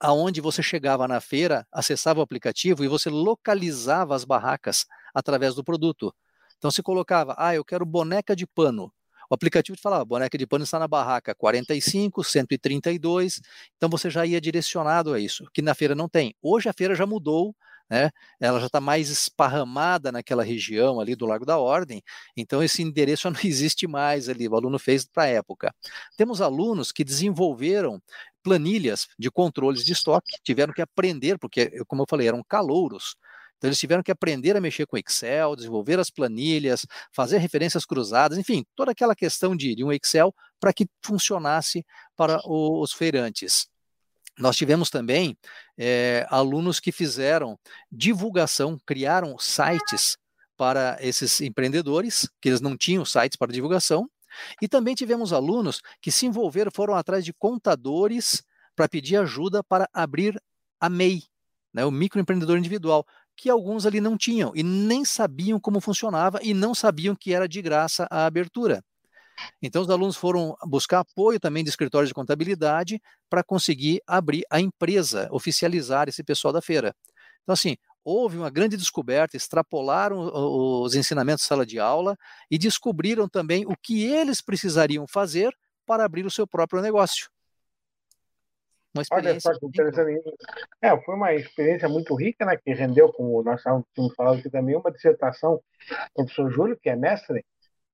aonde 0.00 0.40
você 0.40 0.62
chegava 0.62 1.06
na 1.06 1.20
feira, 1.20 1.66
acessava 1.72 2.20
o 2.20 2.22
aplicativo 2.22 2.84
e 2.84 2.88
você 2.88 3.10
localizava 3.10 4.14
as 4.14 4.24
barracas 4.24 4.86
através 5.14 5.54
do 5.54 5.64
produto. 5.64 6.14
Então 6.58 6.70
se 6.70 6.82
colocava, 6.82 7.34
ah, 7.38 7.54
eu 7.54 7.64
quero 7.64 7.84
boneca 7.84 8.34
de 8.34 8.46
pano. 8.46 8.92
O 9.30 9.34
aplicativo 9.34 9.76
te 9.76 9.82
falava, 9.82 10.04
boneca 10.04 10.36
de 10.36 10.46
pano 10.46 10.64
está 10.64 10.78
na 10.78 10.86
barraca 10.86 11.34
45, 11.34 12.22
132, 12.22 13.40
então 13.76 13.88
você 13.88 14.10
já 14.10 14.24
ia 14.26 14.40
direcionado 14.40 15.12
a 15.12 15.20
isso, 15.20 15.44
que 15.52 15.62
na 15.62 15.74
feira 15.74 15.94
não 15.94 16.08
tem. 16.08 16.34
Hoje 16.42 16.68
a 16.68 16.72
feira 16.72 16.94
já 16.94 17.06
mudou 17.06 17.54
né, 17.88 18.10
ela 18.40 18.60
já 18.60 18.66
está 18.66 18.80
mais 18.80 19.10
esparramada 19.10 20.10
naquela 20.10 20.42
região 20.42 21.00
ali 21.00 21.14
do 21.14 21.26
Largo 21.26 21.44
da 21.44 21.58
Ordem, 21.58 22.02
então 22.36 22.62
esse 22.62 22.82
endereço 22.82 23.28
não 23.30 23.40
existe 23.44 23.86
mais 23.86 24.28
ali, 24.28 24.48
o 24.48 24.56
aluno 24.56 24.78
fez 24.78 25.04
para 25.06 25.24
a 25.24 25.26
época. 25.26 25.74
Temos 26.16 26.40
alunos 26.40 26.92
que 26.92 27.04
desenvolveram 27.04 28.00
planilhas 28.42 29.08
de 29.18 29.30
controles 29.30 29.84
de 29.84 29.92
estoque, 29.92 30.32
tiveram 30.42 30.72
que 30.72 30.82
aprender, 30.82 31.38
porque, 31.38 31.82
como 31.86 32.02
eu 32.02 32.06
falei, 32.08 32.28
eram 32.28 32.42
calouros, 32.44 33.16
então 33.64 33.68
eles 33.68 33.78
tiveram 33.78 34.02
que 34.02 34.12
aprender 34.12 34.56
a 34.56 34.60
mexer 34.60 34.86
com 34.86 34.98
Excel, 34.98 35.56
desenvolver 35.56 35.98
as 35.98 36.10
planilhas, 36.10 36.86
fazer 37.12 37.38
referências 37.38 37.86
cruzadas, 37.86 38.36
enfim, 38.36 38.62
toda 38.76 38.92
aquela 38.92 39.14
questão 39.14 39.56
de, 39.56 39.74
de 39.74 39.82
um 39.82 39.90
Excel 39.90 40.34
para 40.60 40.72
que 40.72 40.86
funcionasse 41.02 41.82
para 42.14 42.40
os 42.46 42.92
feirantes. 42.92 43.66
Nós 44.38 44.56
tivemos 44.56 44.90
também 44.90 45.36
é, 45.78 46.26
alunos 46.28 46.80
que 46.80 46.90
fizeram 46.90 47.58
divulgação, 47.90 48.78
criaram 48.84 49.38
sites 49.38 50.16
para 50.56 50.96
esses 51.00 51.40
empreendedores, 51.40 52.28
que 52.40 52.48
eles 52.48 52.60
não 52.60 52.76
tinham 52.76 53.04
sites 53.04 53.36
para 53.36 53.52
divulgação, 53.52 54.08
e 54.60 54.68
também 54.68 54.94
tivemos 54.94 55.32
alunos 55.32 55.80
que 56.00 56.10
se 56.10 56.26
envolveram, 56.26 56.70
foram 56.74 56.94
atrás 56.94 57.24
de 57.24 57.32
contadores 57.32 58.42
para 58.74 58.88
pedir 58.88 59.16
ajuda 59.16 59.62
para 59.62 59.88
abrir 59.92 60.40
a 60.80 60.88
MEI, 60.88 61.22
né, 61.72 61.84
o 61.84 61.90
microempreendedor 61.90 62.58
individual, 62.58 63.06
que 63.36 63.48
alguns 63.50 63.86
ali 63.86 64.00
não 64.00 64.16
tinham 64.16 64.52
e 64.54 64.62
nem 64.62 65.04
sabiam 65.04 65.58
como 65.60 65.80
funcionava 65.80 66.38
e 66.42 66.54
não 66.54 66.74
sabiam 66.74 67.14
que 67.14 67.32
era 67.32 67.48
de 67.48 67.62
graça 67.62 68.06
a 68.10 68.26
abertura. 68.26 68.82
Então, 69.62 69.82
os 69.82 69.90
alunos 69.90 70.16
foram 70.16 70.56
buscar 70.64 71.00
apoio 71.00 71.40
também 71.40 71.64
de 71.64 71.70
escritórios 71.70 72.08
de 72.08 72.14
contabilidade 72.14 73.00
para 73.28 73.42
conseguir 73.42 74.00
abrir 74.06 74.44
a 74.50 74.60
empresa, 74.60 75.28
oficializar 75.30 76.08
esse 76.08 76.22
pessoal 76.22 76.52
da 76.52 76.62
feira. 76.62 76.94
Então, 77.42 77.52
assim, 77.52 77.76
houve 78.04 78.36
uma 78.36 78.50
grande 78.50 78.76
descoberta, 78.76 79.36
extrapolaram 79.36 80.30
os 80.82 80.94
ensinamentos 80.94 81.42
de 81.42 81.48
sala 81.48 81.64
de 81.64 81.78
aula 81.78 82.16
e 82.50 82.58
descobriram 82.58 83.28
também 83.28 83.64
o 83.66 83.76
que 83.76 84.04
eles 84.04 84.40
precisariam 84.40 85.06
fazer 85.06 85.54
para 85.86 86.04
abrir 86.04 86.24
o 86.26 86.30
seu 86.30 86.46
próprio 86.46 86.80
negócio. 86.80 87.28
Uma 88.94 89.02
experiência. 89.02 89.50
Olha 89.50 89.54
só 89.54 89.60
que 89.60 89.66
interessante. 89.66 90.22
É, 90.80 90.96
foi 91.02 91.14
uma 91.16 91.34
experiência 91.34 91.88
muito 91.88 92.14
rica, 92.14 92.46
né? 92.46 92.56
Que 92.56 92.72
rendeu, 92.72 93.12
como 93.12 93.42
nós 93.42 93.60
tínhamos 93.60 94.14
falado 94.14 94.38
aqui 94.38 94.48
também, 94.48 94.76
uma 94.76 94.92
dissertação 94.92 95.56
do 95.56 96.24
professor 96.24 96.50
Júlio, 96.50 96.78
que 96.80 96.88
é 96.88 96.94
mestre 96.94 97.44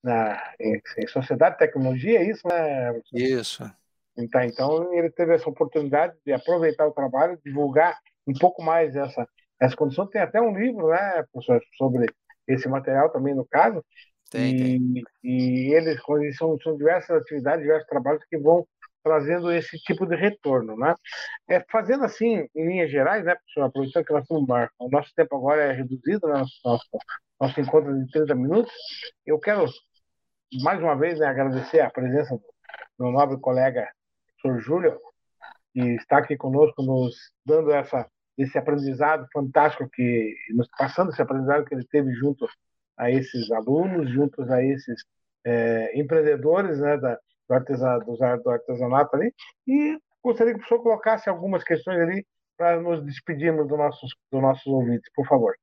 na, 0.02 0.42
em, 0.58 0.80
em 0.98 1.06
Sociedade 1.06 1.58
Tecnologia, 1.58 2.20
é 2.20 2.30
isso, 2.30 2.46
né? 2.46 3.00
Isso. 3.12 3.70
Então, 4.16 4.42
então, 4.42 4.94
ele 4.94 5.10
teve 5.10 5.34
essa 5.34 5.48
oportunidade 5.48 6.14
de 6.24 6.32
aproveitar 6.32 6.86
o 6.86 6.92
trabalho, 6.92 7.40
divulgar 7.44 7.98
um 8.26 8.32
pouco 8.34 8.62
mais 8.62 8.94
essa, 8.96 9.26
essa 9.60 9.76
condição. 9.76 10.06
Tem 10.06 10.20
até 10.20 10.40
um 10.40 10.56
livro, 10.56 10.88
né, 10.88 11.24
professor, 11.32 11.62
sobre 11.76 12.06
esse 12.46 12.68
material 12.68 13.10
também, 13.10 13.34
no 13.34 13.46
caso. 13.46 13.84
Tem, 14.30 14.54
e, 14.54 14.78
tem. 14.78 15.04
e 15.24 15.74
eles, 15.74 16.00
são, 16.36 16.58
são 16.60 16.76
diversas 16.76 17.22
atividades, 17.22 17.62
diversos 17.62 17.88
trabalhos 17.88 18.24
que 18.28 18.38
vão 18.38 18.66
trazendo 19.02 19.50
esse 19.50 19.78
tipo 19.78 20.06
de 20.06 20.14
retorno, 20.14 20.76
né? 20.76 20.94
É, 21.48 21.64
fazendo 21.70 22.04
assim, 22.04 22.46
em 22.54 22.66
linhas 22.66 22.90
gerais, 22.90 23.24
né, 23.24 23.34
professor, 23.34 23.64
aproveitando 23.64 24.04
que 24.04 24.12
nós 24.12 24.22
estamos, 24.22 24.48
o 24.78 24.90
nosso 24.90 25.14
tempo 25.14 25.36
agora 25.36 25.62
é 25.62 25.72
reduzido, 25.72 26.28
né, 26.28 26.34
nosso, 26.34 26.60
nosso, 26.64 26.88
nosso 27.40 27.60
encontro 27.60 27.98
de 27.98 28.10
30 28.12 28.34
minutos, 28.34 28.72
eu 29.26 29.38
quero, 29.38 29.64
mais 30.62 30.80
uma 30.80 30.96
vez, 30.96 31.18
né, 31.18 31.26
agradecer 31.26 31.80
a 31.80 31.90
presença 31.90 32.36
do 32.36 32.42
meu 32.98 33.12
nobre 33.12 33.38
colega, 33.38 33.88
professor 34.42 34.60
Júlio, 34.60 35.00
que 35.72 35.80
está 35.96 36.18
aqui 36.18 36.36
conosco, 36.36 36.82
nos 36.82 37.14
dando 37.44 37.70
essa, 37.70 38.06
esse 38.36 38.58
aprendizado 38.58 39.26
fantástico, 39.32 39.88
que 39.88 40.34
nos 40.50 40.68
passando 40.76 41.10
esse 41.10 41.22
aprendizado 41.22 41.64
que 41.64 41.74
ele 41.74 41.86
teve 41.86 42.12
junto 42.14 42.46
a 42.96 43.10
esses 43.10 43.50
alunos, 43.50 44.10
juntos 44.10 44.50
a 44.50 44.62
esses 44.62 45.04
é, 45.44 45.98
empreendedores 45.98 46.78
né, 46.80 46.96
da, 46.96 47.18
do, 47.48 47.54
artesanato, 47.54 48.42
do 48.42 48.50
artesanato 48.50 49.16
ali. 49.16 49.32
E 49.66 49.98
gostaria 50.22 50.52
que 50.52 50.58
o 50.58 50.60
professor 50.60 50.82
colocasse 50.82 51.28
algumas 51.28 51.64
questões 51.64 51.98
ali 52.00 52.26
para 52.56 52.80
nos 52.80 53.02
despedirmos 53.04 53.66
dos 53.66 53.78
nossos, 53.78 54.14
do 54.30 54.40
nossos 54.40 54.66
ouvintes, 54.66 55.10
por 55.14 55.26
favor. 55.26 55.54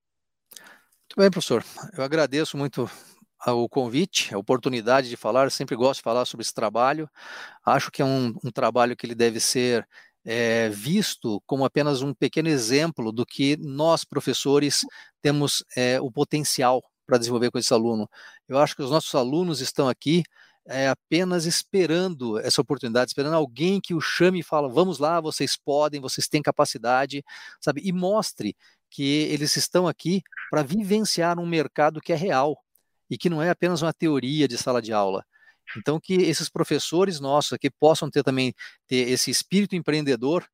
Muito 0.51 1.15
bem, 1.15 1.29
professor. 1.29 1.63
Eu 1.95 2.03
agradeço 2.03 2.57
muito 2.57 2.89
o 3.45 3.69
convite, 3.69 4.33
a 4.33 4.37
oportunidade 4.37 5.09
de 5.09 5.17
falar. 5.17 5.51
Sempre 5.51 5.75
gosto 5.75 5.99
de 5.99 6.03
falar 6.03 6.25
sobre 6.25 6.43
esse 6.43 6.53
trabalho. 6.53 7.09
Acho 7.65 7.91
que 7.91 8.01
é 8.01 8.05
um, 8.05 8.33
um 8.43 8.51
trabalho 8.51 8.95
que 8.95 9.05
ele 9.05 9.15
deve 9.15 9.39
ser 9.39 9.87
é, 10.25 10.69
visto 10.69 11.41
como 11.45 11.63
apenas 11.63 12.01
um 12.01 12.13
pequeno 12.13 12.49
exemplo 12.49 13.11
do 13.11 13.25
que 13.25 13.57
nós, 13.57 14.03
professores, 14.03 14.85
temos 15.21 15.63
é, 15.75 16.01
o 16.01 16.11
potencial 16.11 16.83
para 17.05 17.17
desenvolver 17.17 17.49
com 17.51 17.57
esse 17.57 17.73
aluno. 17.73 18.09
Eu 18.47 18.57
acho 18.59 18.75
que 18.75 18.83
os 18.83 18.91
nossos 18.91 19.13
alunos 19.15 19.61
estão 19.61 19.87
aqui 19.87 20.23
é, 20.67 20.89
apenas 20.89 21.45
esperando 21.45 22.37
essa 22.39 22.61
oportunidade, 22.61 23.11
esperando 23.11 23.35
alguém 23.35 23.79
que 23.79 23.93
o 23.93 24.01
chame 24.01 24.39
e 24.39 24.43
fala: 24.43 24.67
vamos 24.67 24.99
lá, 24.99 25.21
vocês 25.21 25.55
podem, 25.57 26.01
vocês 26.01 26.27
têm 26.27 26.41
capacidade, 26.41 27.23
sabe? 27.61 27.81
E 27.83 27.93
mostre 27.93 28.55
que 28.89 29.03
eles 29.31 29.55
estão 29.55 29.87
aqui 29.87 30.21
para 30.49 30.63
vivenciar 30.63 31.39
um 31.39 31.45
mercado 31.45 32.01
que 32.01 32.11
é 32.11 32.15
real 32.15 32.57
e 33.09 33.17
que 33.17 33.29
não 33.29 33.41
é 33.41 33.49
apenas 33.49 33.81
uma 33.81 33.93
teoria 33.93 34.47
de 34.47 34.57
sala 34.57 34.81
de 34.81 34.93
aula. 34.93 35.25
Então, 35.77 35.99
que 35.99 36.13
esses 36.13 36.49
professores 36.49 37.19
nossos 37.19 37.53
aqui 37.53 37.69
possam 37.69 38.09
ter 38.09 38.23
também 38.23 38.53
ter 38.87 39.09
esse 39.09 39.29
espírito 39.29 39.75
empreendedor 39.75 40.47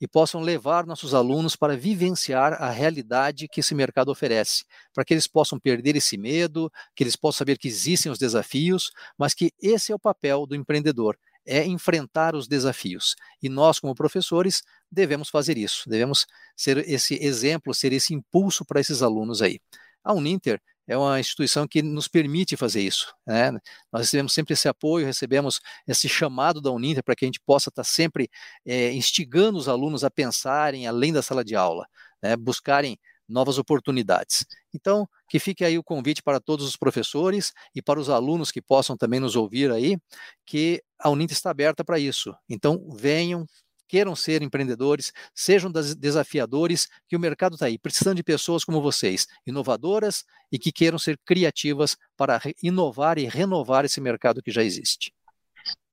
e 0.00 0.08
possam 0.08 0.40
levar 0.40 0.86
nossos 0.86 1.12
alunos 1.12 1.54
para 1.54 1.76
vivenciar 1.76 2.54
a 2.54 2.70
realidade 2.70 3.46
que 3.48 3.60
esse 3.60 3.74
mercado 3.74 4.10
oferece, 4.10 4.64
para 4.94 5.04
que 5.04 5.12
eles 5.12 5.26
possam 5.26 5.60
perder 5.60 5.94
esse 5.94 6.16
medo, 6.16 6.72
que 6.96 7.04
eles 7.04 7.16
possam 7.16 7.38
saber 7.38 7.58
que 7.58 7.68
existem 7.68 8.10
os 8.10 8.18
desafios, 8.18 8.90
mas 9.18 9.34
que 9.34 9.52
esse 9.60 9.92
é 9.92 9.94
o 9.94 9.98
papel 9.98 10.46
do 10.46 10.54
empreendedor, 10.54 11.18
é 11.44 11.66
enfrentar 11.66 12.34
os 12.34 12.48
desafios. 12.48 13.14
E 13.42 13.48
nós, 13.48 13.78
como 13.78 13.94
professores, 13.94 14.62
devemos 14.90 15.28
fazer 15.28 15.58
isso, 15.58 15.88
devemos 15.88 16.26
ser 16.56 16.78
esse 16.88 17.22
exemplo, 17.22 17.74
ser 17.74 17.92
esse 17.92 18.14
impulso 18.14 18.64
para 18.64 18.80
esses 18.80 19.02
alunos 19.02 19.42
aí. 19.42 19.60
A 20.02 20.14
Uninter 20.14 20.62
é 20.90 20.96
uma 20.96 21.20
instituição 21.20 21.68
que 21.68 21.82
nos 21.82 22.08
permite 22.08 22.56
fazer 22.56 22.80
isso. 22.80 23.14
Né? 23.24 23.52
Nós 23.92 24.02
recebemos 24.02 24.32
sempre 24.32 24.54
esse 24.54 24.68
apoio, 24.68 25.06
recebemos 25.06 25.60
esse 25.86 26.08
chamado 26.08 26.60
da 26.60 26.72
Uninter 26.72 27.04
para 27.04 27.14
que 27.14 27.24
a 27.24 27.28
gente 27.28 27.38
possa 27.46 27.68
estar 27.68 27.84
sempre 27.84 28.28
é, 28.66 28.92
instigando 28.92 29.56
os 29.56 29.68
alunos 29.68 30.02
a 30.02 30.10
pensarem 30.10 30.88
além 30.88 31.12
da 31.12 31.22
sala 31.22 31.44
de 31.44 31.54
aula, 31.54 31.86
né? 32.20 32.34
buscarem 32.36 32.98
novas 33.28 33.56
oportunidades. 33.56 34.44
Então, 34.74 35.08
que 35.28 35.38
fique 35.38 35.64
aí 35.64 35.78
o 35.78 35.84
convite 35.84 36.24
para 36.24 36.40
todos 36.40 36.66
os 36.66 36.76
professores 36.76 37.52
e 37.72 37.80
para 37.80 38.00
os 38.00 38.10
alunos 38.10 38.50
que 38.50 38.60
possam 38.60 38.96
também 38.96 39.20
nos 39.20 39.36
ouvir 39.36 39.70
aí, 39.70 39.96
que 40.44 40.82
a 40.98 41.08
Uninter 41.08 41.36
está 41.36 41.50
aberta 41.50 41.84
para 41.84 42.00
isso. 42.00 42.34
Então, 42.48 42.84
venham, 42.96 43.46
queiram 43.90 44.14
ser 44.14 44.40
empreendedores, 44.40 45.12
sejam 45.34 45.68
desafiadores, 45.98 46.86
que 47.08 47.16
o 47.16 47.20
mercado 47.20 47.54
está 47.54 47.66
aí, 47.66 47.76
precisando 47.76 48.18
de 48.18 48.22
pessoas 48.22 48.64
como 48.64 48.80
vocês, 48.80 49.26
inovadoras 49.44 50.24
e 50.52 50.60
que 50.60 50.70
queiram 50.70 50.96
ser 50.96 51.18
criativas 51.26 51.96
para 52.16 52.40
inovar 52.62 53.18
e 53.18 53.26
renovar 53.26 53.84
esse 53.84 54.00
mercado 54.00 54.40
que 54.40 54.52
já 54.52 54.62
existe. 54.62 55.12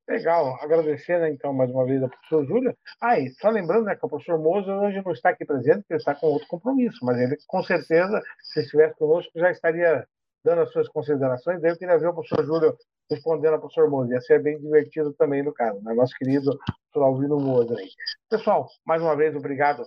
Legal, 0.08 0.58
agradecer 0.62 1.20
né, 1.20 1.32
então 1.32 1.52
mais 1.52 1.70
uma 1.72 1.86
vez 1.86 2.02
ao 2.02 2.10
professor 2.10 2.46
Júlio. 2.46 2.78
Ah, 3.02 3.20
e 3.20 3.32
só 3.32 3.50
lembrando 3.50 3.86
né, 3.86 3.96
que 3.96 4.06
o 4.06 4.10
professor 4.10 4.40
Moza 4.40 4.74
hoje 4.74 5.02
não 5.04 5.12
está 5.12 5.32
aqui 5.32 5.44
presente, 5.44 5.80
porque 5.80 5.96
está 5.96 6.14
com 6.14 6.28
outro 6.28 6.48
compromisso, 6.48 7.04
mas 7.04 7.20
ele 7.20 7.36
com 7.48 7.62
certeza, 7.64 8.22
se 8.42 8.62
estivesse 8.62 8.96
conosco, 8.96 9.32
já 9.36 9.52
estaria 9.52 10.08
dando 10.46 10.62
as 10.62 10.72
suas 10.72 10.88
considerações. 10.88 11.60
Daí 11.62 11.72
eu 11.72 11.78
queria 11.78 11.98
ver 11.98 12.08
o 12.08 12.14
professor 12.14 12.46
Júlio 12.46 12.78
respondendo 13.10 13.54
ao 13.54 13.60
professor 13.60 13.90
Moza. 13.90 14.14
Ia 14.14 14.22
ser 14.22 14.42
bem 14.42 14.60
divertido 14.60 15.14
também, 15.14 15.44
no 15.44 15.54
caso, 15.54 15.82
né? 15.84 15.94
nosso 15.94 16.14
querido 16.16 16.58
professor 16.92 17.04
Alvino 17.04 17.40
Moza. 17.40 17.76
Aí. 17.78 17.90
Pessoal, 18.30 18.68
mais 18.86 19.02
uma 19.02 19.16
vez, 19.16 19.36
obrigado 19.36 19.84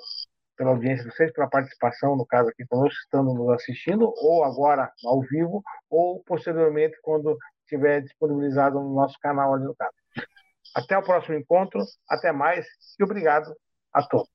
pela 0.56 0.70
audiência 0.70 1.04
de 1.04 1.14
vocês, 1.14 1.32
pela 1.32 1.48
participação, 1.48 2.16
no 2.16 2.26
caso 2.26 2.50
aqui 2.50 2.66
conosco, 2.66 2.98
estando 3.02 3.32
nos 3.32 3.48
assistindo, 3.50 4.12
ou 4.18 4.44
agora 4.44 4.92
ao 5.06 5.20
vivo, 5.22 5.62
ou 5.88 6.22
posteriormente, 6.24 6.98
quando 7.02 7.36
estiver 7.62 8.02
disponibilizado 8.02 8.78
no 8.78 8.94
nosso 8.94 9.18
canal 9.20 9.54
ali 9.54 9.64
no 9.64 9.74
caso. 9.74 9.94
Até 10.74 10.98
o 10.98 11.02
próximo 11.02 11.36
encontro, 11.36 11.80
até 12.08 12.30
mais 12.30 12.66
e 12.98 13.04
obrigado 13.04 13.54
a 13.92 14.06
todos. 14.06 14.28